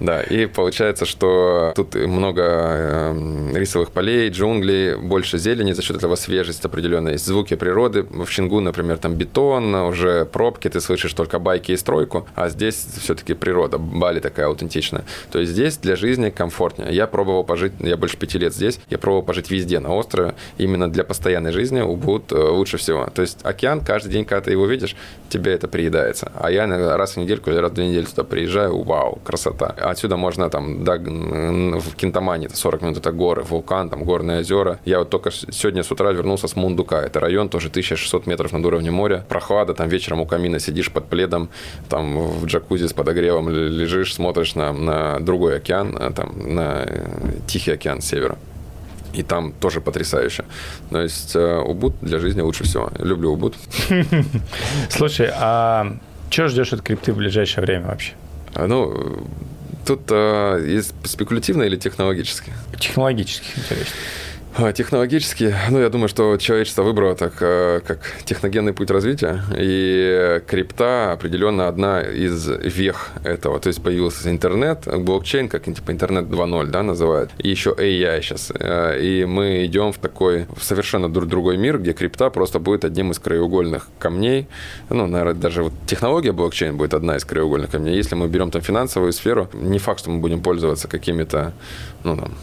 [0.00, 6.16] Да, и получается, что тут много э, рисовых полей, джунглей, больше зелени, за счет этого
[6.16, 7.16] свежесть определенная.
[7.18, 8.02] Звуки природы.
[8.02, 12.86] В Чингу, например, там бетон, уже пробки, ты слышишь только байки и стройку, а здесь
[13.00, 15.04] все-таки природа, Бали такая аутентичная.
[15.30, 16.92] То есть здесь для жизни комфортнее.
[16.92, 20.34] Я пробовал пожить, я больше пяти лет здесь, я пробовал пожить везде на острове.
[20.58, 23.06] Именно для постоянной жизни Убуд э, лучше всего.
[23.14, 24.96] То есть океан каждый день, когда ты его видишь,
[25.28, 26.32] тебе это приедается.
[26.34, 29.74] А я иногда раз в недельку или раз в две недели туда приезжаю, вау, красота.
[29.78, 34.78] Отсюда можно там до, в Кинтамане, это 40 минут, это горы, вулкан, там горные озера.
[34.84, 37.02] Я вот только сегодня с утра вернулся с Мундука.
[37.02, 39.24] Это район тоже 1600 метров над уровнем моря.
[39.28, 41.48] Прохлада, там вечером у камина сидишь под пледом,
[41.88, 47.06] там в джакузи с подогревом лежишь, смотришь на, на другой океан, а там на э,
[47.46, 48.38] Тихий океан севера.
[49.12, 50.44] И там тоже потрясающе.
[50.90, 52.90] То есть э, Убуд для жизни лучше всего.
[52.98, 53.56] Люблю Убуд.
[54.90, 55.96] Слушай, а
[56.30, 58.12] что ждешь от крипты в ближайшее время вообще?
[58.54, 59.26] А, ну,
[59.84, 62.52] тут э, есть спекулятивно или технологически?
[62.78, 63.96] Технологически, интересно.
[64.56, 70.42] А, технологически, ну, я думаю, что человечество выбрало так, э, как техногенный путь развития, и
[70.46, 73.60] крипта определенно одна из вех этого.
[73.60, 78.50] То есть появился интернет, блокчейн, как типа интернет 2.0, да, называют, и еще AI сейчас.
[78.58, 83.12] Э, и мы идем в такой в совершенно другой мир, где крипта просто будет одним
[83.12, 84.48] из краеугольных камней.
[84.88, 87.94] Ну, наверное, даже вот технология блокчейн будет одна из краеугольных камней.
[87.94, 91.52] Если мы берем там финансовую сферу, не факт, что мы будем пользоваться какими-то,
[92.02, 92.34] ну, там,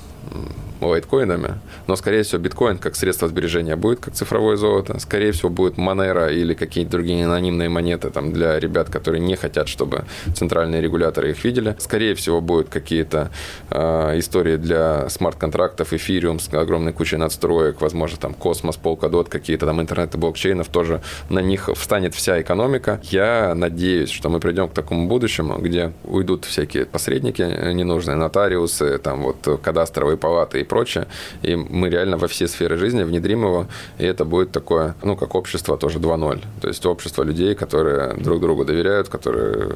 [0.82, 1.56] лайткоинами,
[1.88, 5.00] но, скорее всего, биткоин как средство сбережения будет, как цифровое золото.
[5.00, 9.68] Скорее всего, будет Monero или какие-то другие анонимные монеты там, для ребят, которые не хотят,
[9.68, 10.06] чтобы
[10.36, 11.76] центральные регуляторы их видели.
[11.80, 13.32] Скорее всего, будут какие-то
[13.70, 19.82] э, истории для смарт-контрактов, эфириум с огромной кучей надстроек, возможно, там Космос, Polkadot, какие-то там
[19.82, 23.00] интернеты блокчейнов, тоже на них встанет вся экономика.
[23.04, 27.42] Я надеюсь, что мы придем к такому будущему, где уйдут всякие посредники
[27.74, 31.08] ненужные, нотариусы, там вот кадастровые палаты и прочее.
[31.42, 35.36] И мы реально во все сферы жизни внедрим его, и это будет такое, ну, как
[35.36, 36.44] общество тоже 2.0.
[36.62, 39.70] То есть общество людей, которые друг другу доверяют, которые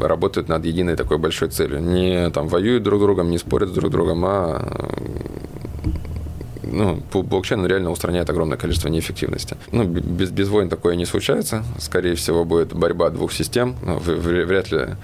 [0.00, 1.80] работают над единой такой большой целью.
[1.80, 4.88] Не там воюют друг с другом, не спорят друг с другом, а
[6.70, 9.56] ну, блокчейн реально устраняет огромное количество неэффективности.
[9.72, 11.64] Ну, без, без войн такое не случается.
[11.78, 13.76] Скорее всего, будет борьба двух систем.
[13.82, 14.96] Ну, вряд ли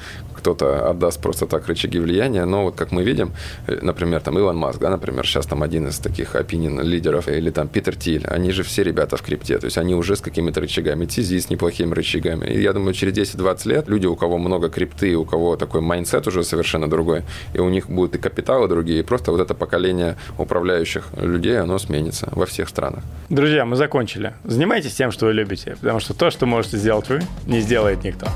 [0.45, 3.33] кто-то отдаст просто так рычаги влияния, но вот как мы видим,
[3.67, 7.51] э, например, там Илон Маск, да, например, сейчас там один из таких opinion лидеров, или
[7.51, 10.61] там Питер Тиль, они же все ребята в крипте, то есть они уже с какими-то
[10.61, 12.47] рычагами, Тизи с неплохими рычагами.
[12.47, 16.27] И я думаю, через 10-20 лет люди, у кого много крипты, у кого такой mindset
[16.27, 17.23] уже совершенно другой,
[17.55, 21.79] и у них будут и капиталы другие, и просто вот это поколение управляющих людей, оно
[21.79, 23.03] сменится во всех странах.
[23.31, 24.35] Друзья, мы закончили.
[24.45, 28.27] Занимайтесь тем, что вы любите, потому что то, что можете сделать вы, не сделает никто.